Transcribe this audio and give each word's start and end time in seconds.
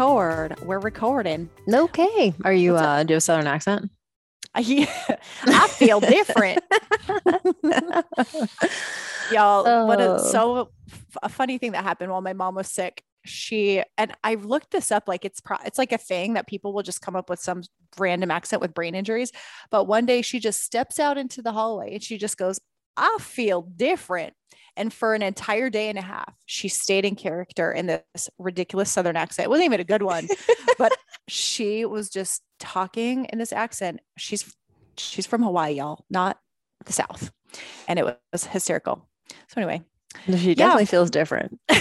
Record. 0.00 0.58
We're 0.62 0.78
recording. 0.78 1.50
Okay. 1.70 2.32
Are 2.42 2.54
you 2.54 2.74
uh 2.74 3.02
do 3.02 3.16
a 3.16 3.20
southern 3.20 3.46
accent? 3.46 3.90
I, 4.54 4.60
I 5.42 5.68
feel 5.68 6.00
different. 6.00 6.64
Y'all, 9.30 9.68
oh. 9.68 9.84
what 9.84 10.00
a 10.00 10.18
so 10.18 10.70
a 11.22 11.28
funny 11.28 11.58
thing 11.58 11.72
that 11.72 11.84
happened 11.84 12.10
while 12.10 12.22
my 12.22 12.32
mom 12.32 12.54
was 12.54 12.66
sick. 12.66 13.02
She 13.26 13.82
and 13.98 14.14
I've 14.24 14.46
looked 14.46 14.70
this 14.70 14.90
up 14.90 15.06
like 15.06 15.26
it's 15.26 15.42
pro, 15.42 15.58
it's 15.66 15.76
like 15.76 15.92
a 15.92 15.98
thing 15.98 16.32
that 16.32 16.46
people 16.46 16.72
will 16.72 16.82
just 16.82 17.02
come 17.02 17.14
up 17.14 17.28
with 17.28 17.40
some 17.40 17.62
random 17.98 18.30
accent 18.30 18.62
with 18.62 18.72
brain 18.72 18.94
injuries. 18.94 19.32
But 19.70 19.84
one 19.84 20.06
day 20.06 20.22
she 20.22 20.40
just 20.40 20.64
steps 20.64 20.98
out 20.98 21.18
into 21.18 21.42
the 21.42 21.52
hallway 21.52 21.92
and 21.92 22.02
she 22.02 22.16
just 22.16 22.38
goes, 22.38 22.58
I 22.96 23.18
feel 23.20 23.62
different. 23.62 24.32
And 24.80 24.92
for 24.94 25.14
an 25.14 25.20
entire 25.20 25.68
day 25.68 25.90
and 25.90 25.98
a 25.98 26.02
half, 26.02 26.32
she 26.46 26.68
stayed 26.68 27.04
in 27.04 27.14
character 27.14 27.70
in 27.70 27.84
this 27.84 28.30
ridiculous 28.38 28.90
Southern 28.90 29.14
accent. 29.14 29.44
It 29.44 29.50
wasn't 29.50 29.66
even 29.66 29.78
a 29.78 29.84
good 29.84 30.02
one, 30.02 30.26
but 30.78 30.90
she 31.28 31.84
was 31.84 32.08
just 32.08 32.40
talking 32.58 33.26
in 33.26 33.38
this 33.38 33.52
accent. 33.52 34.00
She's 34.16 34.56
she's 34.96 35.26
from 35.26 35.42
Hawaii, 35.42 35.74
y'all, 35.74 36.06
not 36.08 36.38
the 36.86 36.94
South. 36.94 37.30
And 37.88 37.98
it 37.98 38.06
was 38.32 38.44
hysterical. 38.44 39.06
So 39.48 39.60
anyway, 39.60 39.82
she 40.26 40.54
definitely 40.54 40.84
yeah. 40.84 40.86
feels 40.86 41.10
different. 41.10 41.60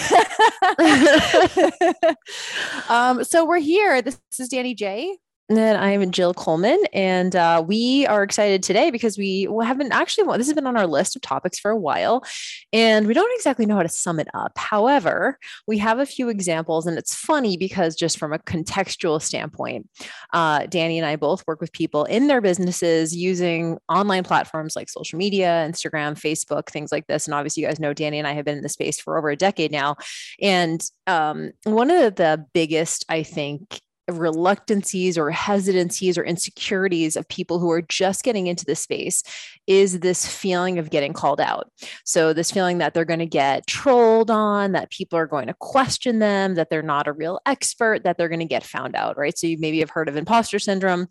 um, 2.90 3.24
so 3.24 3.46
we're 3.46 3.60
here. 3.60 4.02
This, 4.02 4.20
this 4.30 4.42
is 4.42 4.50
Danny 4.50 4.76
J. 4.76 5.16
And 5.52 5.78
I'm 5.78 6.12
Jill 6.12 6.36
Coleman, 6.36 6.80
and 6.94 7.36
uh, 7.36 7.64
we 7.66 8.06
are 8.06 8.22
excited 8.22 8.62
today 8.62 8.92
because 8.92 9.18
we 9.18 9.48
haven't 9.64 9.92
actually, 9.92 10.38
this 10.38 10.46
has 10.46 10.54
been 10.54 10.68
on 10.68 10.78
our 10.78 10.86
list 10.86 11.16
of 11.16 11.24
topics 11.24 11.58
for 11.58 11.72
a 11.72 11.78
while, 11.78 12.24
and 12.72 13.08
we 13.08 13.16
don't 13.16 13.34
exactly 13.36 13.66
know 13.66 13.76
how 13.76 13.82
to 13.82 13.90
sum 13.90 14.20
it 14.20 14.28
up. 14.36 14.52
However, 14.60 15.40
we 15.66 15.80
have 15.80 15.98
a 15.98 16.06
few 16.06 16.30
examples, 16.30 16.86
and 16.86 17.00
it's 17.00 17.16
funny 17.16 17.58
because 17.58 17.96
just 17.96 18.20
from 18.20 18.32
a 18.32 18.38
contextual 18.38 19.20
standpoint, 19.20 19.90
uh, 20.34 20.68
Danny 20.68 21.00
and 21.00 21.08
I 21.08 21.16
both 21.16 21.44
work 21.48 21.62
with 21.62 21.72
people 21.72 22.06
in 22.06 22.28
their 22.28 22.42
businesses 22.42 23.16
using 23.16 23.80
online 23.90 24.24
platforms 24.24 24.76
like 24.76 24.88
social 24.88 25.18
media, 25.18 25.68
Instagram, 25.68 26.14
Facebook, 26.14 26.68
things 26.70 26.92
like 26.92 27.08
this. 27.08 27.26
And 27.26 27.34
obviously, 27.34 27.64
you 27.64 27.70
guys 27.70 27.80
know 27.80 27.96
Danny 27.96 28.20
and 28.20 28.28
I 28.28 28.34
have 28.34 28.46
been 28.46 28.58
in 28.58 28.64
the 28.64 28.70
space 28.70 29.00
for 29.00 29.18
over 29.18 29.32
a 29.32 29.36
decade 29.36 29.72
now. 29.72 29.96
And 30.40 30.80
um, 31.08 31.54
one 31.64 31.90
of 31.90 32.14
the 32.14 32.46
biggest, 32.54 33.04
I 33.10 33.24
think, 33.24 33.82
reluctancies 34.18 35.18
or 35.18 35.32
hesitancies 35.32 36.18
or 36.18 36.24
insecurities 36.24 37.16
of 37.16 37.28
people 37.28 37.60
who 37.60 37.70
are 37.72 37.82
just 37.82 38.24
getting 38.24 38.48
into 38.48 38.66
the 38.66 38.76
space 38.76 39.24
is 39.68 40.00
this 40.00 40.26
feeling 40.26 40.80
of 40.80 40.90
getting 40.90 41.14
called 41.14 41.40
out. 41.40 41.72
So, 42.06 42.34
this 42.34 42.52
feeling 42.52 42.80
that 42.80 42.94
they're 42.94 43.06
going 43.06 43.20
to 43.20 43.26
get 43.26 43.68
trolled 43.68 44.32
on, 44.32 44.72
that 44.74 44.92
people 44.92 45.20
are 45.20 45.28
going 45.28 45.48
to 45.48 45.56
question 45.60 46.20
them, 46.20 46.56
that 46.56 46.70
they're 46.70 46.82
not 46.82 47.08
a 47.08 47.14
real 47.14 47.40
expert, 47.46 48.04
that 48.04 48.18
they're 48.18 48.30
going 48.30 48.40
to 48.40 48.46
get 48.46 48.64
found 48.64 48.96
out, 48.96 49.18
right? 49.18 49.38
So, 49.38 49.48
you 49.48 49.58
maybe 49.60 49.80
have 49.80 49.92
heard 49.92 50.10
of 50.10 50.16
imposter 50.16 50.60
syndrome, 50.60 51.08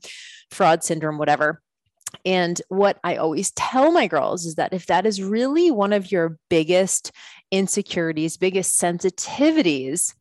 fraud 0.51 0.83
syndrome, 0.83 1.19
whatever. 1.19 1.63
And 2.25 2.61
what 2.69 2.99
I 3.05 3.17
always 3.17 3.51
tell 3.53 3.93
my 3.93 4.07
girls 4.07 4.47
is 4.47 4.55
that 4.55 4.73
if 4.73 4.87
that 4.87 5.07
is 5.07 5.23
really 5.23 5.71
one 5.71 5.93
of 5.93 6.11
your 6.11 6.39
biggest 6.49 7.13
insecurities, 7.51 8.37
biggest 8.37 8.81
sensitivities, 8.81 10.15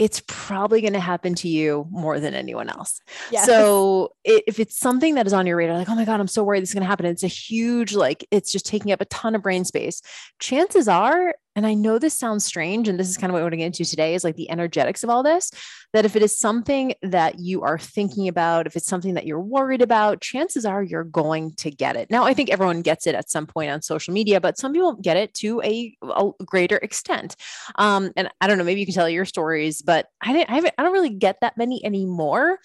it's 0.00 0.22
probably 0.26 0.80
going 0.80 0.94
to 0.94 1.00
happen 1.00 1.34
to 1.34 1.46
you 1.46 1.86
more 1.90 2.18
than 2.20 2.32
anyone 2.32 2.70
else. 2.70 3.02
Yes. 3.30 3.44
So 3.44 4.14
if 4.24 4.58
it's 4.58 4.78
something 4.78 5.16
that 5.16 5.26
is 5.26 5.34
on 5.34 5.46
your 5.46 5.58
radar, 5.58 5.76
like, 5.76 5.90
oh 5.90 5.94
my 5.94 6.06
God, 6.06 6.20
I'm 6.20 6.26
so 6.26 6.42
worried 6.42 6.62
this 6.62 6.70
is 6.70 6.74
going 6.74 6.84
to 6.84 6.88
happen. 6.88 7.04
It's 7.04 7.22
a 7.22 7.26
huge, 7.26 7.94
like, 7.94 8.26
it's 8.30 8.50
just 8.50 8.64
taking 8.64 8.92
up 8.92 9.02
a 9.02 9.04
ton 9.04 9.34
of 9.34 9.42
brain 9.42 9.66
space. 9.66 10.00
Chances 10.38 10.88
are 10.88 11.34
and 11.56 11.66
I 11.66 11.74
know 11.74 11.98
this 11.98 12.18
sounds 12.18 12.44
strange, 12.44 12.88
and 12.88 12.98
this 12.98 13.08
is 13.08 13.16
kind 13.16 13.30
of 13.30 13.34
what 13.34 13.42
we're 13.42 13.50
going 13.50 13.52
to 13.52 13.56
get 13.58 13.66
into 13.66 13.84
today 13.84 14.14
is 14.14 14.24
like 14.24 14.36
the 14.36 14.50
energetics 14.50 15.02
of 15.02 15.10
all 15.10 15.22
this. 15.22 15.50
That 15.92 16.04
if 16.04 16.14
it 16.14 16.22
is 16.22 16.38
something 16.38 16.94
that 17.02 17.40
you 17.40 17.62
are 17.62 17.78
thinking 17.78 18.28
about, 18.28 18.68
if 18.68 18.76
it's 18.76 18.86
something 18.86 19.14
that 19.14 19.26
you're 19.26 19.40
worried 19.40 19.82
about, 19.82 20.20
chances 20.20 20.64
are 20.64 20.82
you're 20.82 21.02
going 21.02 21.54
to 21.56 21.70
get 21.70 21.96
it. 21.96 22.10
Now, 22.10 22.24
I 22.24 22.32
think 22.32 22.50
everyone 22.50 22.82
gets 22.82 23.08
it 23.08 23.16
at 23.16 23.28
some 23.28 23.46
point 23.46 23.72
on 23.72 23.82
social 23.82 24.14
media, 24.14 24.40
but 24.40 24.56
some 24.56 24.72
people 24.72 24.94
get 24.94 25.16
it 25.16 25.34
to 25.34 25.60
a, 25.62 25.96
a 26.02 26.30
greater 26.44 26.76
extent. 26.76 27.34
Um, 27.74 28.12
and 28.16 28.30
I 28.40 28.46
don't 28.46 28.56
know, 28.56 28.64
maybe 28.64 28.80
you 28.80 28.86
can 28.86 28.94
tell 28.94 29.08
your 29.08 29.24
stories, 29.24 29.82
but 29.82 30.06
I 30.20 30.32
didn't, 30.32 30.50
I, 30.50 30.54
haven't, 30.54 30.74
I 30.78 30.84
don't 30.84 30.92
really 30.92 31.10
get 31.10 31.38
that 31.40 31.56
many 31.56 31.84
anymore. 31.84 32.58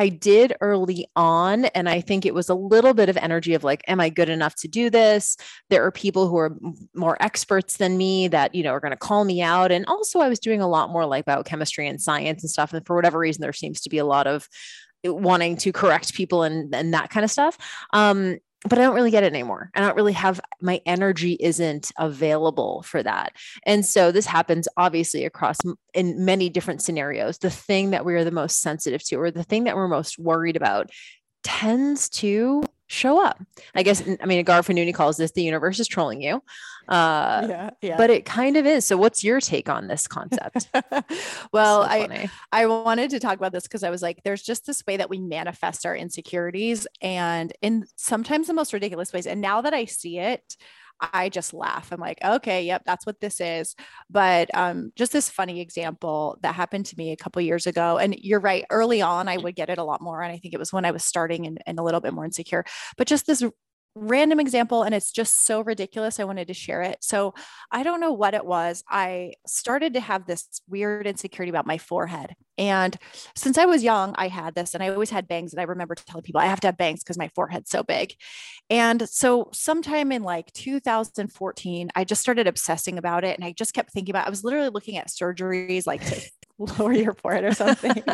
I 0.00 0.08
did 0.08 0.54
early 0.62 1.06
on. 1.14 1.66
And 1.66 1.86
I 1.86 2.00
think 2.00 2.24
it 2.24 2.32
was 2.32 2.48
a 2.48 2.54
little 2.54 2.94
bit 2.94 3.10
of 3.10 3.18
energy 3.18 3.52
of 3.52 3.64
like, 3.64 3.82
am 3.86 4.00
I 4.00 4.08
good 4.08 4.30
enough 4.30 4.54
to 4.60 4.68
do 4.68 4.88
this? 4.88 5.36
There 5.68 5.84
are 5.84 5.92
people 5.92 6.26
who 6.26 6.38
are 6.38 6.56
more 6.94 7.18
experts 7.20 7.76
than 7.76 7.98
me 7.98 8.26
that, 8.28 8.54
you 8.54 8.62
know, 8.62 8.70
are 8.70 8.80
going 8.80 8.92
to 8.92 8.96
call 8.96 9.26
me 9.26 9.42
out. 9.42 9.70
And 9.70 9.84
also, 9.84 10.20
I 10.20 10.30
was 10.30 10.38
doing 10.38 10.62
a 10.62 10.68
lot 10.68 10.88
more 10.88 11.04
like 11.04 11.26
biochemistry 11.26 11.86
and 11.86 12.00
science 12.00 12.42
and 12.42 12.48
stuff. 12.48 12.72
And 12.72 12.86
for 12.86 12.96
whatever 12.96 13.18
reason, 13.18 13.42
there 13.42 13.52
seems 13.52 13.82
to 13.82 13.90
be 13.90 13.98
a 13.98 14.06
lot 14.06 14.26
of 14.26 14.48
wanting 15.04 15.58
to 15.58 15.70
correct 15.70 16.14
people 16.14 16.44
and, 16.44 16.74
and 16.74 16.94
that 16.94 17.10
kind 17.10 17.24
of 17.24 17.30
stuff. 17.30 17.58
Um, 17.92 18.38
but 18.68 18.78
I 18.78 18.82
don't 18.82 18.94
really 18.94 19.10
get 19.10 19.24
it 19.24 19.32
anymore. 19.32 19.70
I 19.74 19.80
don't 19.80 19.96
really 19.96 20.12
have 20.12 20.40
my 20.60 20.82
energy 20.84 21.36
isn't 21.40 21.92
available 21.98 22.82
for 22.82 23.02
that. 23.02 23.32
And 23.64 23.86
so 23.86 24.12
this 24.12 24.26
happens 24.26 24.68
obviously 24.76 25.24
across 25.24 25.56
in 25.94 26.24
many 26.24 26.50
different 26.50 26.82
scenarios. 26.82 27.38
The 27.38 27.50
thing 27.50 27.90
that 27.90 28.04
we 28.04 28.14
are 28.14 28.24
the 28.24 28.30
most 28.30 28.60
sensitive 28.60 29.02
to 29.04 29.16
or 29.16 29.30
the 29.30 29.44
thing 29.44 29.64
that 29.64 29.76
we're 29.76 29.88
most 29.88 30.18
worried 30.18 30.56
about 30.56 30.90
tends 31.42 32.10
to 32.10 32.62
show 32.90 33.24
up. 33.24 33.40
I 33.74 33.82
guess 33.82 34.02
I 34.02 34.26
mean 34.26 34.40
Agar 34.40 34.62
Fanuni 34.62 34.92
calls 34.92 35.16
this 35.16 35.30
the 35.30 35.42
universe 35.42 35.78
is 35.78 35.88
trolling 35.88 36.20
you. 36.20 36.42
Uh, 36.88 37.46
yeah, 37.48 37.70
yeah. 37.82 37.96
But 37.96 38.10
it 38.10 38.24
kind 38.24 38.56
of 38.56 38.66
is. 38.66 38.84
So, 38.84 38.96
what's 38.96 39.22
your 39.22 39.40
take 39.40 39.68
on 39.68 39.86
this 39.86 40.08
concept? 40.08 40.68
well, 41.52 41.84
so 41.84 41.88
I 41.88 42.28
I 42.50 42.66
wanted 42.66 43.10
to 43.10 43.20
talk 43.20 43.38
about 43.38 43.52
this 43.52 43.62
because 43.62 43.84
I 43.84 43.90
was 43.90 44.02
like, 44.02 44.22
there's 44.24 44.42
just 44.42 44.66
this 44.66 44.84
way 44.86 44.96
that 44.96 45.08
we 45.08 45.20
manifest 45.20 45.86
our 45.86 45.94
insecurities, 45.94 46.86
and 47.00 47.52
in 47.62 47.86
sometimes 47.94 48.48
the 48.48 48.54
most 48.54 48.72
ridiculous 48.72 49.12
ways. 49.12 49.26
And 49.26 49.40
now 49.40 49.60
that 49.60 49.72
I 49.72 49.84
see 49.84 50.18
it, 50.18 50.56
I 51.00 51.28
just 51.28 51.54
laugh. 51.54 51.92
I'm 51.92 52.00
like, 52.00 52.18
okay, 52.24 52.64
yep, 52.64 52.82
that's 52.84 53.06
what 53.06 53.20
this 53.20 53.40
is. 53.40 53.74
But 54.08 54.54
um, 54.54 54.92
just 54.96 55.12
this 55.12 55.30
funny 55.30 55.60
example 55.60 56.38
that 56.42 56.54
happened 56.54 56.86
to 56.86 56.96
me 56.96 57.12
a 57.12 57.16
couple 57.16 57.42
years 57.42 57.66
ago. 57.66 57.98
And 57.98 58.14
you're 58.18 58.40
right, 58.40 58.64
early 58.70 59.02
on, 59.02 59.28
I 59.28 59.36
would 59.36 59.56
get 59.56 59.70
it 59.70 59.78
a 59.78 59.84
lot 59.84 60.00
more. 60.00 60.22
And 60.22 60.32
I 60.32 60.38
think 60.38 60.54
it 60.54 60.58
was 60.60 60.72
when 60.72 60.84
I 60.84 60.90
was 60.90 61.04
starting 61.04 61.46
and, 61.46 61.58
and 61.66 61.78
a 61.78 61.82
little 61.82 62.00
bit 62.00 62.12
more 62.12 62.24
insecure. 62.24 62.64
But 62.96 63.06
just 63.06 63.26
this 63.26 63.42
random 63.96 64.38
example 64.38 64.84
and 64.84 64.94
it's 64.94 65.10
just 65.10 65.44
so 65.44 65.62
ridiculous 65.62 66.20
i 66.20 66.24
wanted 66.24 66.46
to 66.46 66.54
share 66.54 66.80
it 66.80 66.96
so 67.00 67.34
i 67.72 67.82
don't 67.82 68.00
know 68.00 68.12
what 68.12 68.34
it 68.34 68.46
was 68.46 68.84
i 68.88 69.32
started 69.48 69.94
to 69.94 70.00
have 70.00 70.26
this 70.26 70.62
weird 70.68 71.08
insecurity 71.08 71.50
about 71.50 71.66
my 71.66 71.76
forehead 71.76 72.36
and 72.60 72.96
since 73.34 73.58
i 73.58 73.64
was 73.64 73.82
young 73.82 74.14
i 74.16 74.28
had 74.28 74.54
this 74.54 74.74
and 74.74 74.82
i 74.82 74.88
always 74.88 75.10
had 75.10 75.26
bangs 75.26 75.52
and 75.52 75.60
i 75.60 75.64
remember 75.64 75.94
telling 75.94 76.22
people 76.22 76.40
i 76.40 76.46
have 76.46 76.60
to 76.60 76.68
have 76.68 76.76
bangs 76.76 77.02
because 77.02 77.18
my 77.18 77.28
forehead's 77.34 77.70
so 77.70 77.82
big 77.82 78.14
and 78.68 79.08
so 79.08 79.48
sometime 79.52 80.12
in 80.12 80.22
like 80.22 80.52
2014 80.52 81.90
i 81.96 82.04
just 82.04 82.20
started 82.20 82.46
obsessing 82.46 82.98
about 82.98 83.24
it 83.24 83.36
and 83.36 83.44
i 83.44 83.50
just 83.52 83.74
kept 83.74 83.90
thinking 83.90 84.12
about 84.12 84.26
i 84.26 84.30
was 84.30 84.44
literally 84.44 84.68
looking 84.68 84.96
at 84.96 85.08
surgeries 85.08 85.86
like 85.86 86.04
to 86.04 86.20
lower 86.78 86.92
your 86.92 87.14
forehead 87.14 87.44
or 87.44 87.54
something 87.54 88.02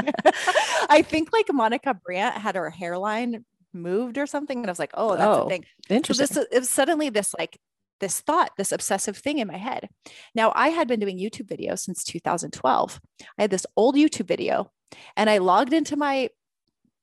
i 0.88 1.02
think 1.02 1.32
like 1.32 1.52
monica 1.52 1.92
brant 1.92 2.36
had 2.36 2.54
her 2.54 2.70
hairline 2.70 3.44
moved 3.76 4.18
or 4.18 4.26
something. 4.26 4.58
And 4.58 4.66
I 4.66 4.70
was 4.70 4.78
like, 4.78 4.92
oh, 4.94 5.16
that's 5.16 5.38
oh, 5.38 5.42
a 5.42 5.48
thing. 5.48 5.64
Interesting. 5.88 6.26
So 6.26 6.40
this, 6.40 6.48
it 6.50 6.58
was 6.60 6.70
suddenly 6.70 7.10
this 7.10 7.34
like 7.38 7.58
this 8.00 8.20
thought, 8.20 8.52
this 8.56 8.72
obsessive 8.72 9.16
thing 9.16 9.38
in 9.38 9.48
my 9.48 9.56
head. 9.56 9.88
Now 10.34 10.52
I 10.54 10.68
had 10.68 10.88
been 10.88 11.00
doing 11.00 11.18
YouTube 11.18 11.48
videos 11.48 11.80
since 11.80 12.04
2012. 12.04 13.00
I 13.38 13.42
had 13.42 13.50
this 13.50 13.66
old 13.76 13.96
YouTube 13.96 14.26
video 14.26 14.70
and 15.16 15.28
I 15.30 15.38
logged 15.38 15.72
into 15.72 15.96
my 15.96 16.30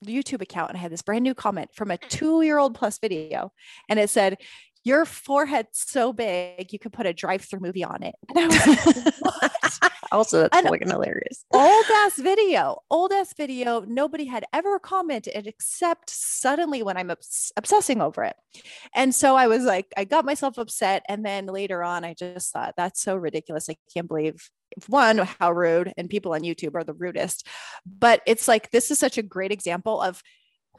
YouTube 0.06 0.42
account 0.42 0.70
and 0.70 0.78
I 0.78 0.82
had 0.82 0.92
this 0.92 1.02
brand 1.02 1.24
new 1.24 1.34
comment 1.34 1.72
from 1.74 1.92
a 1.92 1.98
mm. 1.98 2.10
two 2.10 2.42
year 2.42 2.58
old 2.58 2.76
plus 2.76 3.00
video. 3.00 3.52
And 3.90 4.00
it 4.00 4.10
said, 4.10 4.38
your 4.84 5.06
forehead's 5.06 5.80
so 5.80 6.12
big, 6.12 6.74
you 6.74 6.80
could 6.80 6.94
put 6.94 7.06
a 7.06 7.14
drive 7.14 7.42
through 7.42 7.62
movie 7.62 7.84
on 7.84 8.04
it. 8.04 8.16
And 8.30 8.40
I 8.40 8.48
was 8.48 8.68
like, 8.68 9.16
what? 9.20 9.80
also, 10.12 10.42
that's 10.42 10.58
and 10.58 10.68
fucking 10.68 10.90
hilarious. 10.90 11.46
Old 11.52 11.86
ass 11.92 12.18
video, 12.18 12.82
old 12.90 13.12
ass 13.12 13.34
video. 13.36 13.82
Nobody 13.82 14.26
had 14.26 14.46
ever 14.54 14.80
commented 14.80 15.48
except 15.48 16.10
suddenly 16.10 16.84
when 16.84 16.98
I'm 16.98 17.12
obs- 17.12 17.52
obsessing 17.56 18.02
over 18.02 18.24
it. 18.24 18.36
And 18.94 19.16
so 19.16 19.36
I 19.36 19.48
was 19.48 19.64
like, 19.64 19.88
I 19.96 20.04
got 20.04 20.26
myself 20.26 20.58
upset. 20.58 21.04
And 21.08 21.26
then 21.26 21.46
later 21.46 21.84
on, 21.84 22.04
I 22.04 22.14
just 22.14 22.52
thought, 22.52 22.74
that's 22.76 23.02
so 23.02 23.16
ridiculous. 23.16 23.70
I 23.70 23.78
can't 23.94 24.08
believe 24.08 24.50
one, 24.88 25.20
how 25.40 25.52
rude, 25.52 25.94
and 25.98 26.10
people 26.10 26.34
on 26.34 26.42
YouTube 26.42 26.76
are 26.76 26.84
the 26.84 26.94
rudest. 26.94 27.48
But 27.86 28.22
it's 28.26 28.48
like, 28.48 28.72
this 28.72 28.92
is 28.92 29.00
such 29.00 29.18
a 29.18 29.24
great 29.24 29.52
example 29.52 30.02
of 30.02 30.22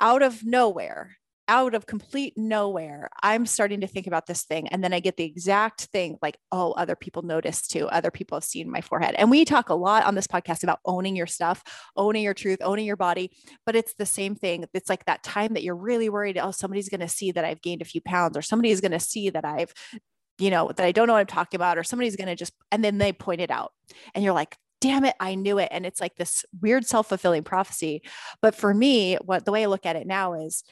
out 0.00 0.22
of 0.22 0.44
nowhere, 0.44 1.16
out 1.48 1.74
of 1.74 1.86
complete 1.86 2.34
nowhere, 2.36 3.08
I'm 3.22 3.46
starting 3.46 3.80
to 3.82 3.86
think 3.86 4.06
about 4.06 4.26
this 4.26 4.44
thing. 4.44 4.68
And 4.68 4.82
then 4.82 4.92
I 4.92 5.00
get 5.00 5.16
the 5.16 5.24
exact 5.24 5.82
thing 5.86 6.16
like, 6.22 6.38
oh, 6.50 6.72
other 6.72 6.96
people 6.96 7.22
notice 7.22 7.66
too. 7.66 7.86
Other 7.88 8.10
people 8.10 8.36
have 8.36 8.44
seen 8.44 8.70
my 8.70 8.80
forehead. 8.80 9.14
And 9.18 9.30
we 9.30 9.44
talk 9.44 9.68
a 9.68 9.74
lot 9.74 10.04
on 10.04 10.14
this 10.14 10.26
podcast 10.26 10.62
about 10.62 10.80
owning 10.84 11.16
your 11.16 11.26
stuff, 11.26 11.62
owning 11.96 12.22
your 12.22 12.34
truth, 12.34 12.58
owning 12.62 12.86
your 12.86 12.96
body. 12.96 13.30
But 13.66 13.76
it's 13.76 13.94
the 13.94 14.06
same 14.06 14.34
thing. 14.34 14.64
It's 14.72 14.88
like 14.88 15.04
that 15.04 15.22
time 15.22 15.54
that 15.54 15.62
you're 15.62 15.76
really 15.76 16.08
worried, 16.08 16.38
oh, 16.38 16.50
somebody's 16.50 16.88
going 16.88 17.00
to 17.00 17.08
see 17.08 17.32
that 17.32 17.44
I've 17.44 17.62
gained 17.62 17.82
a 17.82 17.86
few 17.86 18.00
pounds, 18.00 18.36
or 18.36 18.42
somebody 18.42 18.70
is 18.70 18.80
going 18.80 18.92
to 18.92 19.00
see 19.00 19.30
that 19.30 19.44
I've, 19.44 19.72
you 20.38 20.50
know, 20.50 20.72
that 20.74 20.84
I 20.84 20.92
don't 20.92 21.06
know 21.06 21.12
what 21.12 21.20
I'm 21.20 21.26
talking 21.26 21.58
about, 21.58 21.78
or 21.78 21.84
somebody's 21.84 22.16
going 22.16 22.28
to 22.28 22.36
just, 22.36 22.54
and 22.72 22.82
then 22.82 22.98
they 22.98 23.12
point 23.12 23.40
it 23.40 23.50
out. 23.50 23.72
And 24.14 24.24
you're 24.24 24.34
like, 24.34 24.56
damn 24.80 25.04
it, 25.04 25.14
I 25.18 25.34
knew 25.34 25.58
it. 25.58 25.68
And 25.70 25.86
it's 25.86 26.00
like 26.00 26.16
this 26.16 26.44
weird 26.60 26.86
self 26.86 27.08
fulfilling 27.08 27.42
prophecy. 27.42 28.02
But 28.42 28.54
for 28.54 28.74
me, 28.74 29.16
what 29.24 29.44
the 29.44 29.52
way 29.52 29.62
I 29.62 29.66
look 29.66 29.86
at 29.86 29.96
it 29.96 30.06
now 30.06 30.34
is, 30.34 30.62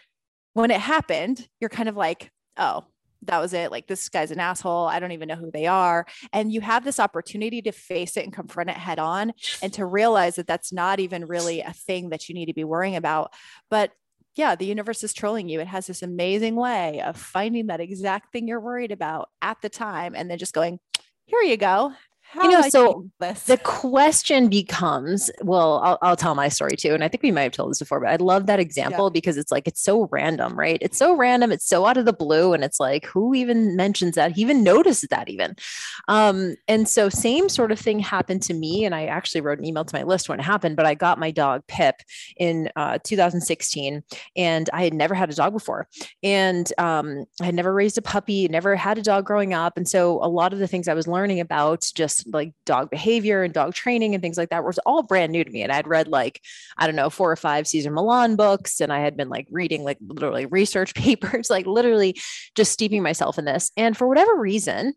when 0.54 0.70
it 0.70 0.80
happened, 0.80 1.46
you're 1.60 1.70
kind 1.70 1.88
of 1.88 1.96
like, 1.96 2.30
oh, 2.56 2.84
that 3.24 3.40
was 3.40 3.52
it. 3.52 3.70
Like, 3.70 3.86
this 3.86 4.08
guy's 4.08 4.32
an 4.32 4.40
asshole. 4.40 4.86
I 4.86 4.98
don't 4.98 5.12
even 5.12 5.28
know 5.28 5.36
who 5.36 5.50
they 5.52 5.66
are. 5.66 6.06
And 6.32 6.52
you 6.52 6.60
have 6.60 6.84
this 6.84 6.98
opportunity 6.98 7.62
to 7.62 7.72
face 7.72 8.16
it 8.16 8.24
and 8.24 8.32
confront 8.32 8.70
it 8.70 8.76
head 8.76 8.98
on 8.98 9.32
and 9.62 9.72
to 9.74 9.86
realize 9.86 10.36
that 10.36 10.46
that's 10.46 10.72
not 10.72 10.98
even 10.98 11.26
really 11.26 11.60
a 11.60 11.72
thing 11.72 12.10
that 12.10 12.28
you 12.28 12.34
need 12.34 12.46
to 12.46 12.54
be 12.54 12.64
worrying 12.64 12.96
about. 12.96 13.32
But 13.70 13.92
yeah, 14.34 14.56
the 14.56 14.66
universe 14.66 15.04
is 15.04 15.12
trolling 15.12 15.48
you. 15.48 15.60
It 15.60 15.68
has 15.68 15.86
this 15.86 16.02
amazing 16.02 16.56
way 16.56 17.00
of 17.02 17.16
finding 17.16 17.68
that 17.68 17.80
exact 17.80 18.32
thing 18.32 18.48
you're 18.48 18.60
worried 18.60 18.90
about 18.90 19.28
at 19.40 19.60
the 19.62 19.68
time 19.68 20.14
and 20.16 20.30
then 20.30 20.38
just 20.38 20.54
going, 20.54 20.80
here 21.26 21.42
you 21.42 21.56
go. 21.56 21.92
How 22.32 22.44
you 22.44 22.50
know, 22.50 22.62
so 22.70 23.10
the 23.18 23.60
question 23.62 24.48
becomes, 24.48 25.30
well, 25.42 25.80
I'll, 25.84 25.98
I'll, 26.00 26.16
tell 26.16 26.34
my 26.34 26.48
story 26.48 26.76
too. 26.78 26.94
And 26.94 27.04
I 27.04 27.08
think 27.08 27.22
we 27.22 27.30
might 27.30 27.42
have 27.42 27.52
told 27.52 27.70
this 27.70 27.80
before, 27.80 28.00
but 28.00 28.08
I 28.08 28.16
love 28.16 28.46
that 28.46 28.58
example 28.58 29.06
yeah. 29.06 29.12
because 29.12 29.36
it's 29.36 29.52
like, 29.52 29.68
it's 29.68 29.82
so 29.82 30.08
random, 30.10 30.58
right? 30.58 30.78
It's 30.80 30.96
so 30.96 31.14
random. 31.14 31.52
It's 31.52 31.68
so 31.68 31.84
out 31.84 31.98
of 31.98 32.06
the 32.06 32.12
blue. 32.14 32.54
And 32.54 32.64
it's 32.64 32.80
like, 32.80 33.04
who 33.04 33.34
even 33.34 33.76
mentions 33.76 34.14
that? 34.14 34.32
He 34.32 34.40
even 34.40 34.62
noticed 34.62 35.10
that 35.10 35.28
even. 35.28 35.56
Um, 36.08 36.56
and 36.68 36.88
so 36.88 37.10
same 37.10 37.50
sort 37.50 37.70
of 37.70 37.78
thing 37.78 37.98
happened 37.98 38.42
to 38.44 38.54
me. 38.54 38.86
And 38.86 38.94
I 38.94 39.04
actually 39.06 39.42
wrote 39.42 39.58
an 39.58 39.66
email 39.66 39.84
to 39.84 39.94
my 39.94 40.02
list 40.02 40.30
when 40.30 40.40
it 40.40 40.44
happened, 40.44 40.76
but 40.76 40.86
I 40.86 40.94
got 40.94 41.18
my 41.18 41.32
dog 41.32 41.66
Pip 41.68 41.96
in 42.38 42.70
uh, 42.76 42.96
2016 43.04 44.02
and 44.36 44.70
I 44.72 44.84
had 44.84 44.94
never 44.94 45.14
had 45.14 45.30
a 45.30 45.34
dog 45.34 45.52
before. 45.52 45.86
And 46.22 46.72
um, 46.78 47.26
I 47.42 47.44
had 47.44 47.54
never 47.54 47.74
raised 47.74 47.98
a 47.98 48.02
puppy, 48.02 48.48
never 48.48 48.74
had 48.74 48.96
a 48.96 49.02
dog 49.02 49.26
growing 49.26 49.52
up. 49.52 49.76
And 49.76 49.86
so 49.86 50.18
a 50.24 50.28
lot 50.28 50.54
of 50.54 50.60
the 50.60 50.66
things 50.66 50.88
I 50.88 50.94
was 50.94 51.06
learning 51.06 51.40
about 51.40 51.90
just 51.94 52.21
like 52.26 52.52
dog 52.64 52.90
behavior 52.90 53.42
and 53.42 53.52
dog 53.52 53.74
training 53.74 54.14
and 54.14 54.22
things 54.22 54.38
like 54.38 54.50
that 54.50 54.64
was 54.64 54.78
all 54.80 55.02
brand 55.02 55.32
new 55.32 55.44
to 55.44 55.50
me. 55.50 55.62
And 55.62 55.72
I'd 55.72 55.86
read 55.86 56.08
like, 56.08 56.40
I 56.76 56.86
don't 56.86 56.96
know, 56.96 57.10
four 57.10 57.30
or 57.30 57.36
five 57.36 57.66
Cesar 57.66 57.90
Millan 57.90 58.36
books. 58.36 58.80
And 58.80 58.92
I 58.92 59.00
had 59.00 59.16
been 59.16 59.28
like 59.28 59.46
reading 59.50 59.84
like 59.84 59.98
literally 60.00 60.46
research 60.46 60.94
papers, 60.96 61.50
like 61.50 61.66
literally 61.66 62.16
just 62.54 62.72
steeping 62.72 63.02
myself 63.02 63.38
in 63.38 63.44
this. 63.44 63.70
And 63.76 63.96
for 63.96 64.06
whatever 64.08 64.36
reason, 64.36 64.94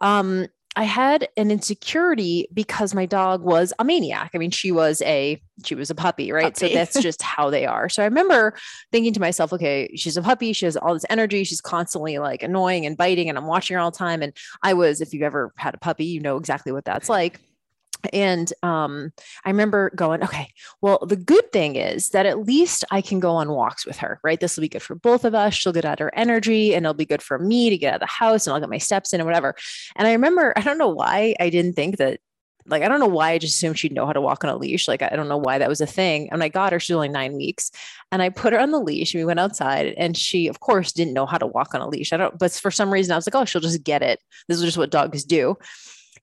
um, 0.00 0.46
I 0.78 0.84
had 0.84 1.28
an 1.38 1.50
insecurity 1.50 2.48
because 2.52 2.94
my 2.94 3.06
dog 3.06 3.42
was 3.42 3.72
a 3.78 3.84
maniac. 3.84 4.32
I 4.34 4.38
mean, 4.38 4.50
she 4.50 4.70
was 4.70 5.00
a 5.02 5.40
she 5.64 5.74
was 5.74 5.88
a 5.88 5.94
puppy, 5.94 6.30
right? 6.32 6.54
Puppy. 6.54 6.68
So 6.68 6.74
that's 6.74 7.00
just 7.02 7.22
how 7.22 7.48
they 7.48 7.64
are. 7.64 7.88
So 7.88 8.02
I 8.02 8.04
remember 8.04 8.54
thinking 8.92 9.14
to 9.14 9.20
myself, 9.20 9.54
okay, 9.54 9.90
she's 9.96 10.18
a 10.18 10.22
puppy. 10.22 10.52
She 10.52 10.66
has 10.66 10.76
all 10.76 10.92
this 10.92 11.06
energy. 11.08 11.44
She's 11.44 11.62
constantly 11.62 12.18
like 12.18 12.42
annoying 12.42 12.84
and 12.84 12.94
biting, 12.94 13.30
and 13.30 13.38
I'm 13.38 13.46
watching 13.46 13.74
her 13.74 13.80
all 13.80 13.90
the 13.90 13.96
time. 13.96 14.22
And 14.22 14.36
I 14.62 14.74
was, 14.74 15.00
if 15.00 15.14
you've 15.14 15.22
ever 15.22 15.50
had 15.56 15.74
a 15.74 15.78
puppy, 15.78 16.04
you 16.04 16.20
know 16.20 16.36
exactly 16.36 16.72
what 16.72 16.84
that's 16.84 17.08
like 17.08 17.40
and 18.12 18.52
um, 18.62 19.12
I 19.44 19.50
remember 19.50 19.90
going, 19.94 20.22
okay, 20.22 20.48
well, 20.80 20.98
the 21.06 21.16
good 21.16 21.52
thing 21.52 21.76
is 21.76 22.10
that 22.10 22.26
at 22.26 22.46
least 22.46 22.84
I 22.90 23.00
can 23.00 23.20
go 23.20 23.32
on 23.32 23.50
walks 23.50 23.86
with 23.86 23.98
her, 23.98 24.20
right? 24.22 24.38
This 24.38 24.56
will 24.56 24.62
be 24.62 24.68
good 24.68 24.82
for 24.82 24.94
both 24.94 25.24
of 25.24 25.34
us. 25.34 25.54
She'll 25.54 25.72
get 25.72 25.84
out 25.84 25.98
her 25.98 26.14
energy 26.14 26.74
and 26.74 26.84
it'll 26.84 26.94
be 26.94 27.06
good 27.06 27.22
for 27.22 27.38
me 27.38 27.70
to 27.70 27.78
get 27.78 27.90
out 27.90 27.96
of 27.96 28.00
the 28.00 28.06
house 28.06 28.46
and 28.46 28.54
I'll 28.54 28.60
get 28.60 28.68
my 28.68 28.78
steps 28.78 29.12
in 29.12 29.20
and 29.20 29.26
whatever. 29.26 29.54
And 29.96 30.06
I 30.06 30.12
remember, 30.12 30.52
I 30.56 30.62
don't 30.62 30.78
know 30.78 30.88
why 30.88 31.34
I 31.40 31.50
didn't 31.50 31.74
think 31.74 31.98
that, 31.98 32.20
like, 32.68 32.82
I 32.82 32.88
don't 32.88 32.98
know 32.98 33.06
why 33.06 33.30
I 33.30 33.38
just 33.38 33.54
assumed 33.54 33.78
she'd 33.78 33.92
know 33.92 34.06
how 34.06 34.12
to 34.12 34.20
walk 34.20 34.42
on 34.42 34.50
a 34.50 34.56
leash. 34.56 34.88
Like, 34.88 35.00
I 35.00 35.10
don't 35.10 35.28
know 35.28 35.36
why 35.36 35.58
that 35.58 35.68
was 35.68 35.80
a 35.80 35.86
thing. 35.86 36.28
And 36.32 36.42
I 36.42 36.48
got 36.48 36.72
her, 36.72 36.80
she's 36.80 36.96
only 36.96 37.08
nine 37.08 37.36
weeks. 37.36 37.70
And 38.10 38.20
I 38.20 38.28
put 38.28 38.52
her 38.52 38.58
on 38.58 38.72
the 38.72 38.80
leash 38.80 39.14
and 39.14 39.20
we 39.20 39.24
went 39.24 39.38
outside 39.38 39.94
and 39.96 40.16
she, 40.16 40.48
of 40.48 40.58
course, 40.58 40.92
didn't 40.92 41.14
know 41.14 41.26
how 41.26 41.38
to 41.38 41.46
walk 41.46 41.74
on 41.74 41.80
a 41.80 41.88
leash. 41.88 42.12
I 42.12 42.16
don't, 42.16 42.36
but 42.38 42.52
for 42.52 42.72
some 42.72 42.92
reason 42.92 43.12
I 43.12 43.16
was 43.16 43.26
like, 43.26 43.40
oh, 43.40 43.44
she'll 43.44 43.60
just 43.60 43.84
get 43.84 44.02
it. 44.02 44.20
This 44.48 44.58
is 44.58 44.64
just 44.64 44.78
what 44.78 44.90
dogs 44.90 45.22
do. 45.24 45.56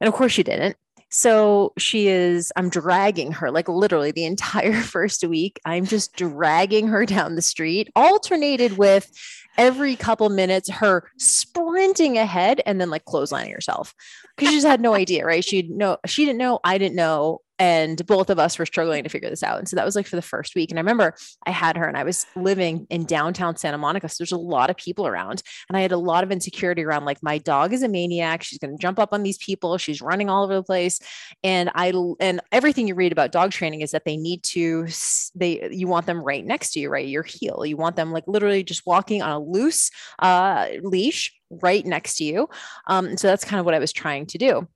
And 0.02 0.08
of 0.10 0.14
course 0.14 0.34
she 0.34 0.44
didn't. 0.44 0.76
So 1.14 1.74
she 1.78 2.08
is, 2.08 2.52
I'm 2.56 2.72
dragging 2.72 3.32
her 3.34 3.52
like 3.52 3.70
literally 3.70 4.10
the 4.10 4.26
entire 4.26 4.74
first 4.82 5.24
week. 5.24 5.62
I'm 5.64 5.86
just 5.86 6.16
dragging 6.16 6.88
her 6.88 7.06
down 7.06 7.36
the 7.36 7.42
street, 7.44 7.90
alternated 7.96 8.80
with 8.80 9.12
every 9.56 9.96
couple 9.96 10.28
minutes 10.30 10.72
her 10.72 11.12
sprinting 11.20 12.18
ahead 12.18 12.62
and 12.66 12.82
then 12.82 12.90
like 12.90 13.06
clotheslining 13.06 13.54
herself 13.54 13.94
because 14.36 14.50
she 14.50 14.58
just 14.58 14.66
had 14.66 14.82
no 14.82 14.96
idea, 14.96 15.24
right? 15.24 15.46
She 15.46 15.62
no, 15.70 15.98
she 16.08 16.26
didn't 16.26 16.40
know, 16.40 16.60
I 16.64 16.80
didn't 16.80 16.96
know, 16.96 17.42
and 17.60 18.06
both 18.06 18.30
of 18.30 18.40
us 18.40 18.58
were 18.58 18.66
struggling 18.66 19.04
to 19.04 19.10
figure 19.10 19.30
this 19.30 19.44
out. 19.44 19.60
And 19.60 19.68
so 19.68 19.76
that 19.76 19.86
was 19.86 19.96
like 19.96 20.08
for 20.08 20.16
the 20.16 20.22
first 20.22 20.56
week. 20.56 20.72
And 20.72 20.80
I 20.80 20.82
remember 20.82 21.16
I 21.46 21.52
had 21.52 21.78
her 21.78 21.88
and 21.88 21.98
I 21.98 22.04
was 22.04 22.26
living 22.36 22.88
in 22.90 23.06
downtown 23.06 23.56
Santa 23.56 23.78
Monica. 23.78 24.10
So 24.10 24.16
there's 24.20 24.32
a 24.32 24.38
lot 24.38 24.70
of 24.70 24.78
people 24.78 25.06
around. 25.06 25.44
And 25.70 25.78
I 25.78 25.82
had 25.82 25.92
a 25.92 25.98
lot 25.98 26.24
of 26.24 26.32
insecurity 26.32 26.84
around 26.84 27.06
like 27.06 27.22
my 27.22 27.38
dog 27.38 27.74
is 27.74 27.84
a 27.84 27.88
maniac. 27.88 28.44
She's 28.44 28.60
going 28.60 28.76
to 28.76 28.82
jump 28.82 29.00
up 29.00 29.14
on 29.14 29.24
these 29.24 29.38
people. 29.38 29.78
She's 29.78 30.02
running 30.02 30.30
all 30.30 30.44
over 30.44 30.56
the 30.56 30.64
place. 30.64 31.00
And 31.44 31.70
I 31.76 31.94
and 32.20 32.42
everything 32.52 32.88
you 32.88 32.96
read 32.96 33.12
about 33.12 33.32
dog 33.32 33.52
training 33.52 33.82
is 33.82 33.92
that 33.92 34.06
they 34.06 34.18
need 34.18 34.44
to 34.44 34.88
they 35.36 35.70
you 35.72 35.88
want 35.88 36.06
them 36.06 36.24
right 36.24 36.44
next 36.44 36.72
to 36.72 36.80
you, 36.80 36.90
right? 36.90 37.08
Your 37.08 37.24
heel. 37.24 37.66
You 37.66 37.78
want 37.78 37.96
them 37.96 38.12
like 38.12 38.24
literally 38.28 38.64
just 38.64 38.86
walking 38.86 39.22
on 39.22 39.32
a 39.32 39.40
loose 39.40 39.92
uh, 40.20 40.68
leash 40.82 41.34
right 41.50 41.86
next 41.86 42.16
to 42.16 42.24
you. 42.24 42.50
Um, 42.88 43.16
so 43.18 43.28
that's 43.28 43.46
kind 43.46 43.60
of 43.60 43.66
what 43.66 43.76
I 43.76 43.80
was 43.80 43.94
trying 43.94 44.26
to 44.28 44.38
do. 44.38 44.68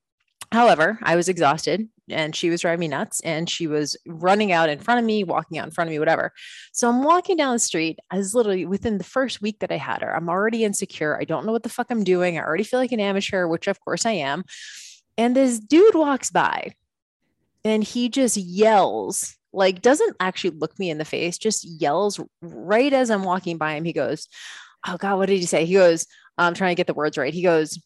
However, 0.51 0.97
I 1.03 1.15
was 1.17 1.27
exhausted 1.27 1.89
and 2.09 2.33
she 2.33 2.49
was 2.49 2.61
driving 2.61 2.79
me 2.79 2.88
nuts 2.88 3.19
and 3.21 3.49
she 3.49 3.67
was 3.67 3.97
running 4.05 4.53
out 4.53 4.69
in 4.69 4.79
front 4.79 4.99
of 4.99 5.05
me, 5.05 5.25
walking 5.25 5.57
out 5.57 5.65
in 5.65 5.71
front 5.71 5.89
of 5.89 5.91
me, 5.91 5.99
whatever. 5.99 6.31
So 6.71 6.88
I'm 6.88 7.03
walking 7.03 7.35
down 7.35 7.53
the 7.53 7.59
street. 7.59 7.99
I 8.11 8.17
was 8.17 8.33
literally 8.33 8.65
within 8.65 8.97
the 8.97 9.03
first 9.03 9.41
week 9.41 9.59
that 9.59 9.71
I 9.71 9.77
had 9.77 10.01
her. 10.01 10.15
I'm 10.15 10.29
already 10.29 10.63
insecure. 10.63 11.19
I 11.19 11.25
don't 11.25 11.45
know 11.45 11.51
what 11.51 11.63
the 11.63 11.69
fuck 11.69 11.87
I'm 11.89 12.04
doing. 12.04 12.37
I 12.37 12.44
already 12.44 12.63
feel 12.63 12.80
like 12.80 12.94
an 12.94 13.01
amateur, 13.01 13.45
which 13.47 13.68
of 13.68 13.80
course 13.81 14.06
I 14.06 14.11
am. 14.11 14.45
And 15.18 15.35
this 15.35 15.59
dude 15.59 15.95
walks 15.95 16.31
by 16.31 16.73
and 17.66 17.83
he 17.83 18.07
just 18.07 18.37
yells, 18.37 19.35
like, 19.51 19.81
doesn't 19.81 20.16
actually 20.21 20.51
look 20.51 20.80
me 20.80 20.89
in 20.89 20.99
the 20.99 21.06
face, 21.06 21.37
just 21.37 21.66
yells 21.66 22.21
right 22.42 22.94
as 22.94 23.11
I'm 23.11 23.23
walking 23.23 23.57
by 23.57 23.73
him. 23.73 23.83
He 23.83 23.94
goes, 23.94 24.30
Oh 24.87 24.95
God, 24.95 25.18
what 25.18 25.25
did 25.25 25.39
he 25.39 25.45
say? 25.45 25.66
He 25.66 25.73
goes, 25.73 26.06
I'm 26.37 26.54
trying 26.54 26.71
to 26.71 26.80
get 26.80 26.87
the 26.87 26.94
words 26.94 27.18
right. 27.18 27.33
He 27.33 27.42
goes, 27.42 27.80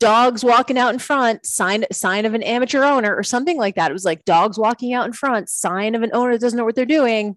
dogs 0.00 0.42
walking 0.42 0.78
out 0.78 0.92
in 0.92 0.98
front, 0.98 1.46
sign 1.46 1.84
sign 1.92 2.26
of 2.26 2.34
an 2.34 2.42
amateur 2.42 2.82
owner 2.82 3.14
or 3.14 3.22
something 3.22 3.56
like 3.56 3.76
that. 3.76 3.90
It 3.90 3.94
was 3.94 4.04
like 4.04 4.24
dogs 4.24 4.58
walking 4.58 4.92
out 4.92 5.06
in 5.06 5.12
front, 5.12 5.48
sign 5.48 5.94
of 5.94 6.02
an 6.02 6.10
owner 6.12 6.32
that 6.32 6.40
doesn't 6.40 6.56
know 6.56 6.64
what 6.64 6.74
they're 6.74 6.86
doing. 6.86 7.36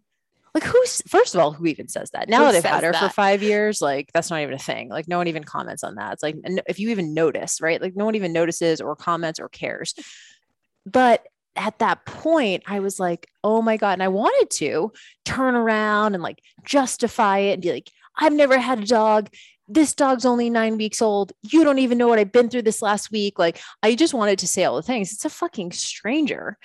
Like 0.53 0.63
who's 0.63 1.01
first 1.07 1.35
of 1.35 1.41
all, 1.41 1.51
who 1.51 1.65
even 1.67 1.87
says 1.87 2.11
that? 2.11 2.29
Now 2.29 2.45
who 2.45 2.51
that 2.53 2.57
I've 2.57 2.63
had 2.63 2.83
her 2.83 2.91
that? 2.91 3.01
for 3.01 3.13
five 3.13 3.43
years, 3.43 3.81
like 3.81 4.11
that's 4.13 4.29
not 4.29 4.41
even 4.41 4.53
a 4.53 4.59
thing. 4.59 4.89
Like 4.89 5.07
no 5.07 5.17
one 5.17 5.27
even 5.27 5.43
comments 5.43 5.83
on 5.83 5.95
that. 5.95 6.13
It's 6.13 6.23
like 6.23 6.37
if 6.67 6.79
you 6.79 6.89
even 6.89 7.13
notice, 7.13 7.61
right? 7.61 7.81
Like 7.81 7.95
no 7.95 8.05
one 8.05 8.15
even 8.15 8.33
notices 8.33 8.79
or 8.81 8.95
comments 8.95 9.39
or 9.39 9.49
cares. 9.49 9.93
But 10.85 11.25
at 11.55 11.79
that 11.79 12.05
point, 12.05 12.63
I 12.65 12.79
was 12.79 12.99
like, 12.99 13.27
oh 13.43 13.61
my 13.61 13.77
God. 13.77 13.93
And 13.93 14.03
I 14.03 14.07
wanted 14.07 14.49
to 14.57 14.91
turn 15.25 15.55
around 15.55 16.13
and 16.13 16.23
like 16.23 16.41
justify 16.63 17.39
it 17.39 17.53
and 17.53 17.61
be 17.61 17.71
like, 17.71 17.91
I've 18.15 18.33
never 18.33 18.57
had 18.57 18.79
a 18.79 18.85
dog 18.85 19.29
this 19.67 19.93
dog's 19.93 20.25
only 20.25 20.49
nine 20.49 20.77
weeks 20.77 21.01
old. 21.01 21.33
You 21.41 21.63
don't 21.63 21.79
even 21.79 21.97
know 21.97 22.07
what 22.07 22.19
I've 22.19 22.31
been 22.31 22.49
through 22.49 22.63
this 22.63 22.81
last 22.81 23.11
week. 23.11 23.39
Like, 23.39 23.59
I 23.81 23.95
just 23.95 24.13
wanted 24.13 24.39
to 24.39 24.47
say 24.47 24.63
all 24.63 24.75
the 24.75 24.81
things. 24.81 25.13
It's 25.13 25.25
a 25.25 25.29
fucking 25.29 25.71
stranger. 25.71 26.57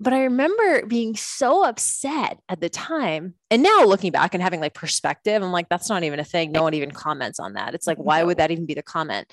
But 0.00 0.12
I 0.12 0.22
remember 0.24 0.86
being 0.86 1.16
so 1.16 1.64
upset 1.64 2.38
at 2.48 2.60
the 2.60 2.68
time. 2.68 3.34
And 3.50 3.62
now 3.62 3.84
looking 3.84 4.12
back 4.12 4.32
and 4.32 4.42
having 4.42 4.60
like 4.60 4.74
perspective, 4.74 5.42
I'm 5.42 5.50
like, 5.50 5.68
that's 5.68 5.88
not 5.88 6.04
even 6.04 6.20
a 6.20 6.24
thing. 6.24 6.52
No 6.52 6.62
one 6.62 6.74
even 6.74 6.92
comments 6.92 7.40
on 7.40 7.54
that. 7.54 7.74
It's 7.74 7.86
like, 7.86 7.98
why 7.98 8.22
would 8.22 8.38
that 8.38 8.52
even 8.52 8.64
be 8.64 8.74
the 8.74 8.82
comment? 8.82 9.32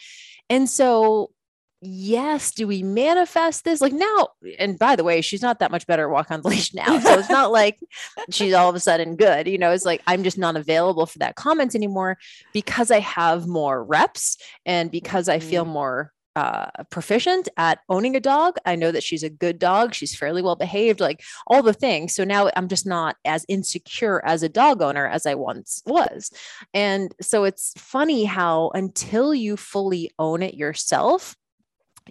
And 0.49 0.67
so 0.67 1.31
yes, 1.85 2.51
do 2.51 2.67
we 2.67 2.83
manifest 2.83 3.63
this? 3.63 3.81
Like 3.81 3.93
now, 3.93 4.29
and 4.59 4.77
by 4.77 4.95
the 4.95 5.03
way, 5.03 5.21
she's 5.21 5.41
not 5.41 5.59
that 5.59 5.71
much 5.71 5.87
better 5.87 6.09
walk 6.09 6.31
on 6.31 6.41
the 6.41 6.49
leash 6.49 6.73
now. 6.73 6.99
So 6.99 7.19
it's 7.19 7.29
not 7.29 7.51
like 7.51 7.79
she's 8.31 8.53
all 8.53 8.69
of 8.69 8.75
a 8.75 8.79
sudden 8.79 9.15
good. 9.15 9.47
You 9.47 9.57
know, 9.57 9.71
it's 9.71 9.85
like 9.85 10.01
I'm 10.07 10.23
just 10.23 10.37
not 10.37 10.55
available 10.55 11.05
for 11.05 11.19
that 11.19 11.35
comment 11.35 11.75
anymore 11.75 12.17
because 12.53 12.91
I 12.91 12.99
have 12.99 13.47
more 13.47 13.83
reps 13.83 14.37
and 14.65 14.89
because 14.91 15.29
I 15.29 15.39
feel 15.39 15.63
mm-hmm. 15.63 15.73
more 15.73 16.11
uh, 16.35 16.67
proficient 16.89 17.47
at 17.57 17.79
owning 17.87 18.15
a 18.15 18.19
dog. 18.19 18.57
I 18.65 18.75
know 18.75 18.91
that 18.91 19.03
she's 19.03 19.23
a 19.23 19.29
good 19.29 19.57
dog. 19.57 19.93
She's 19.93 20.15
fairly 20.15 20.41
well 20.41 20.55
behaved, 20.55 20.99
like 20.99 21.23
all 21.47 21.63
the 21.63 21.73
things. 21.73 22.13
So 22.13 22.23
now 22.23 22.49
I'm 22.55 22.67
just 22.67 22.85
not 22.85 23.15
as 23.23 23.45
insecure 23.47 24.21
as 24.25 24.43
a 24.43 24.49
dog 24.49 24.81
owner 24.81 25.07
as 25.07 25.25
I 25.25 25.35
once 25.35 25.81
was. 25.85 26.31
And 26.73 27.15
so 27.21 27.45
it's 27.45 27.73
funny 27.77 28.25
how 28.25 28.71
until 28.73 29.33
you 29.33 29.55
fully 29.55 30.11
own 30.19 30.43
it 30.43 30.55
yourself, 30.55 31.35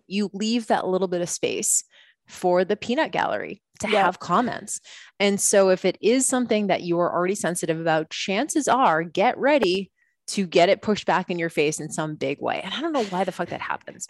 you 0.07 0.31
leave 0.33 0.67
that 0.69 0.87
little 0.87 1.09
bit 1.09 1.21
of 1.21 1.29
space 1.29 1.85
for 2.27 2.65
the 2.65 2.77
peanut 2.77 3.13
gallery 3.13 3.63
to 3.81 3.91
yeah. 3.91 4.05
have 4.05 4.19
comments. 4.19 4.81
And 5.21 5.41
so 5.41 5.69
if 5.69 5.85
it 5.85 5.99
is 6.01 6.27
something 6.27 6.69
that 6.69 6.83
you 6.83 6.99
are 7.01 7.13
already 7.13 7.35
sensitive 7.35 7.81
about, 7.81 8.11
chances 8.11 8.69
are 8.69 9.03
get 9.03 9.37
ready 9.39 9.91
to 10.27 10.47
get 10.47 10.69
it 10.69 10.83
pushed 10.83 11.07
back 11.07 11.31
in 11.31 11.39
your 11.39 11.51
face 11.51 11.81
in 11.81 11.91
some 11.91 12.15
big 12.15 12.41
way. 12.41 12.61
And 12.63 12.73
I 12.73 12.81
don't 12.81 12.93
know 12.93 13.05
why 13.05 13.25
the 13.25 13.33
fuck 13.33 13.49
that 13.51 13.61
happens. 13.61 14.07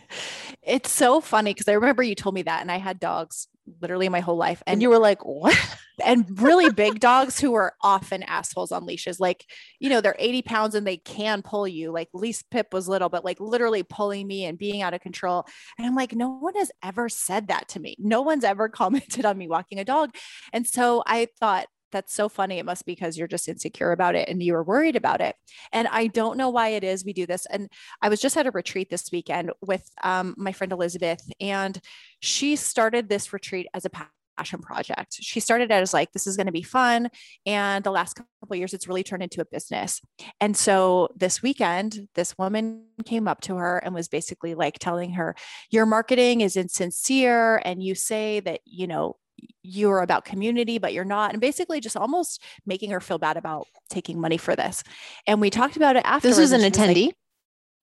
It's 0.63 0.91
so 0.91 1.21
funny 1.21 1.53
because 1.53 1.69
I 1.69 1.73
remember 1.73 2.03
you 2.03 2.15
told 2.15 2.35
me 2.35 2.43
that 2.43 2.61
and 2.61 2.71
I 2.71 2.79
had 2.79 3.01
dogs 3.01 3.49
literally 3.81 4.09
my 4.09 4.21
whole 4.21 4.37
life. 4.37 4.63
And, 4.67 4.83
you 4.83 4.91
were 4.91 4.99
like, 4.99 5.25
what? 5.25 5.57
and 6.05 6.41
really 6.41 6.71
big 6.71 7.01
dogs 7.01 7.39
who 7.39 7.55
are 7.55 7.75
often 7.83 8.23
assholes 8.25 8.73
on 8.73 8.85
leashes. 8.85 9.21
Like, 9.21 9.47
you 9.79 9.89
know, 9.89 10.01
they're 10.01 10.17
80 10.19 10.43
pounds 10.43 10.75
and 10.75 10.87
they 10.87 10.97
can 10.97 11.43
pull 11.43 11.67
you. 11.67 11.91
Like 11.91 12.09
least 12.13 12.51
Pip 12.51 12.73
was 12.73 12.89
little, 12.89 13.09
but 13.09 13.25
like 13.25 13.41
literally 13.41 13.83
pulling 13.83 14.27
me 14.27 14.45
and 14.45 14.59
being 14.59 14.83
out 14.83 14.95
of 14.95 15.01
control. 15.01 15.47
And 15.79 15.87
I'm 15.87 15.95
like, 15.95 16.15
no 16.15 16.31
one 16.31 16.55
has 16.57 16.71
ever 16.83 17.09
said 17.09 17.49
that 17.49 17.69
to 17.69 17.81
me. 17.81 17.97
No 17.99 18.23
one's 18.23 18.45
ever 18.45 18.69
commented 18.71 19.25
on 19.25 19.39
me 19.39 19.49
walking 19.49 19.79
a 19.79 19.85
dog. 19.85 20.15
And 20.53 20.67
so 20.67 21.03
I 21.07 21.29
thought, 21.41 21.67
that's 21.95 22.13
so 22.13 22.29
funny. 22.29 22.59
It 22.59 22.67
must 22.67 22.85
be 22.85 22.93
because 22.93 23.17
you're 23.17 23.27
just 23.27 23.49
insecure 23.49 23.93
about 23.93 24.15
it 24.15 24.29
and 24.29 24.43
you 24.43 24.53
were 24.53 24.63
worried 24.63 24.97
about 24.97 25.23
it. 25.23 25.35
And 25.73 25.89
I 25.89 26.09
don't 26.09 26.37
know 26.37 26.51
why 26.51 26.69
it 26.69 26.85
is 26.85 27.05
we 27.05 27.15
do 27.15 27.25
this. 27.25 27.47
And 27.47 27.71
I 28.03 28.11
was 28.11 28.21
just 28.21 28.37
at 28.37 28.47
a 28.47 28.51
retreat 28.51 28.91
this 28.91 29.11
weekend 29.11 29.53
with 29.63 29.89
um, 30.03 30.35
my 30.37 30.53
friend 30.53 30.73
Elizabeth, 30.73 31.23
and 31.41 31.81
she 32.21 32.57
started 32.57 33.09
this 33.09 33.33
retreat 33.33 33.67
as 33.73 33.87
a 33.87 33.91
passion 33.91 34.61
project. 34.61 35.15
She 35.21 35.39
started 35.39 35.71
out 35.71 35.83
as 35.83 35.95
like, 35.95 36.13
this 36.13 36.27
is 36.27 36.37
going 36.37 36.47
to 36.47 36.53
be 36.53 36.63
fun. 36.63 37.09
And 37.47 37.85
the 37.85 37.93
last 37.93 38.21
couple 38.41 38.57
years, 38.57 38.75
it's 38.75 38.89
really 38.89 39.05
turned 39.05 39.23
into 39.23 39.41
a 39.41 39.45
business. 39.45 40.01
And 40.41 40.57
so 40.57 41.09
this 41.15 41.41
weekend, 41.41 42.09
this 42.17 42.37
woman 42.37 42.87
came 43.05 43.29
up 43.29 43.41
to 43.43 43.55
her 43.57 43.79
and 43.79 43.95
was 43.95 44.09
basically 44.09 44.55
like 44.55 44.81
telling 44.81 45.13
her, 45.13 45.37
your 45.71 45.87
marketing 45.87 46.41
is 46.41 46.57
insincere. 46.57 47.63
And 47.65 47.81
you 47.81 47.95
say 47.95 48.41
that, 48.41 48.61
you 48.65 48.89
know, 48.89 49.17
you're 49.63 50.01
about 50.01 50.25
community, 50.25 50.79
but 50.79 50.93
you're 50.93 51.05
not. 51.05 51.33
And 51.33 51.41
basically 51.41 51.81
just 51.81 51.97
almost 51.97 52.43
making 52.67 52.91
her 52.91 53.01
feel 53.01 53.19
bad 53.19 53.37
about 53.37 53.67
taking 53.89 54.21
money 54.21 54.37
for 54.37 54.55
this. 54.55 54.83
And 55.27 55.41
we 55.41 55.51
talked 55.51 55.77
about 55.77 55.97
it 55.97 56.03
after. 56.05 56.29
This 56.29 56.39
was 56.39 56.53
an 56.53 56.61
attendee? 56.61 57.07
Like, 57.07 57.17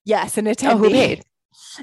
yes, 0.06 0.38
an 0.38 0.46
attendee. 0.46 0.74
Oh, 0.74 0.78
who 0.78 0.90
paid? 0.90 1.24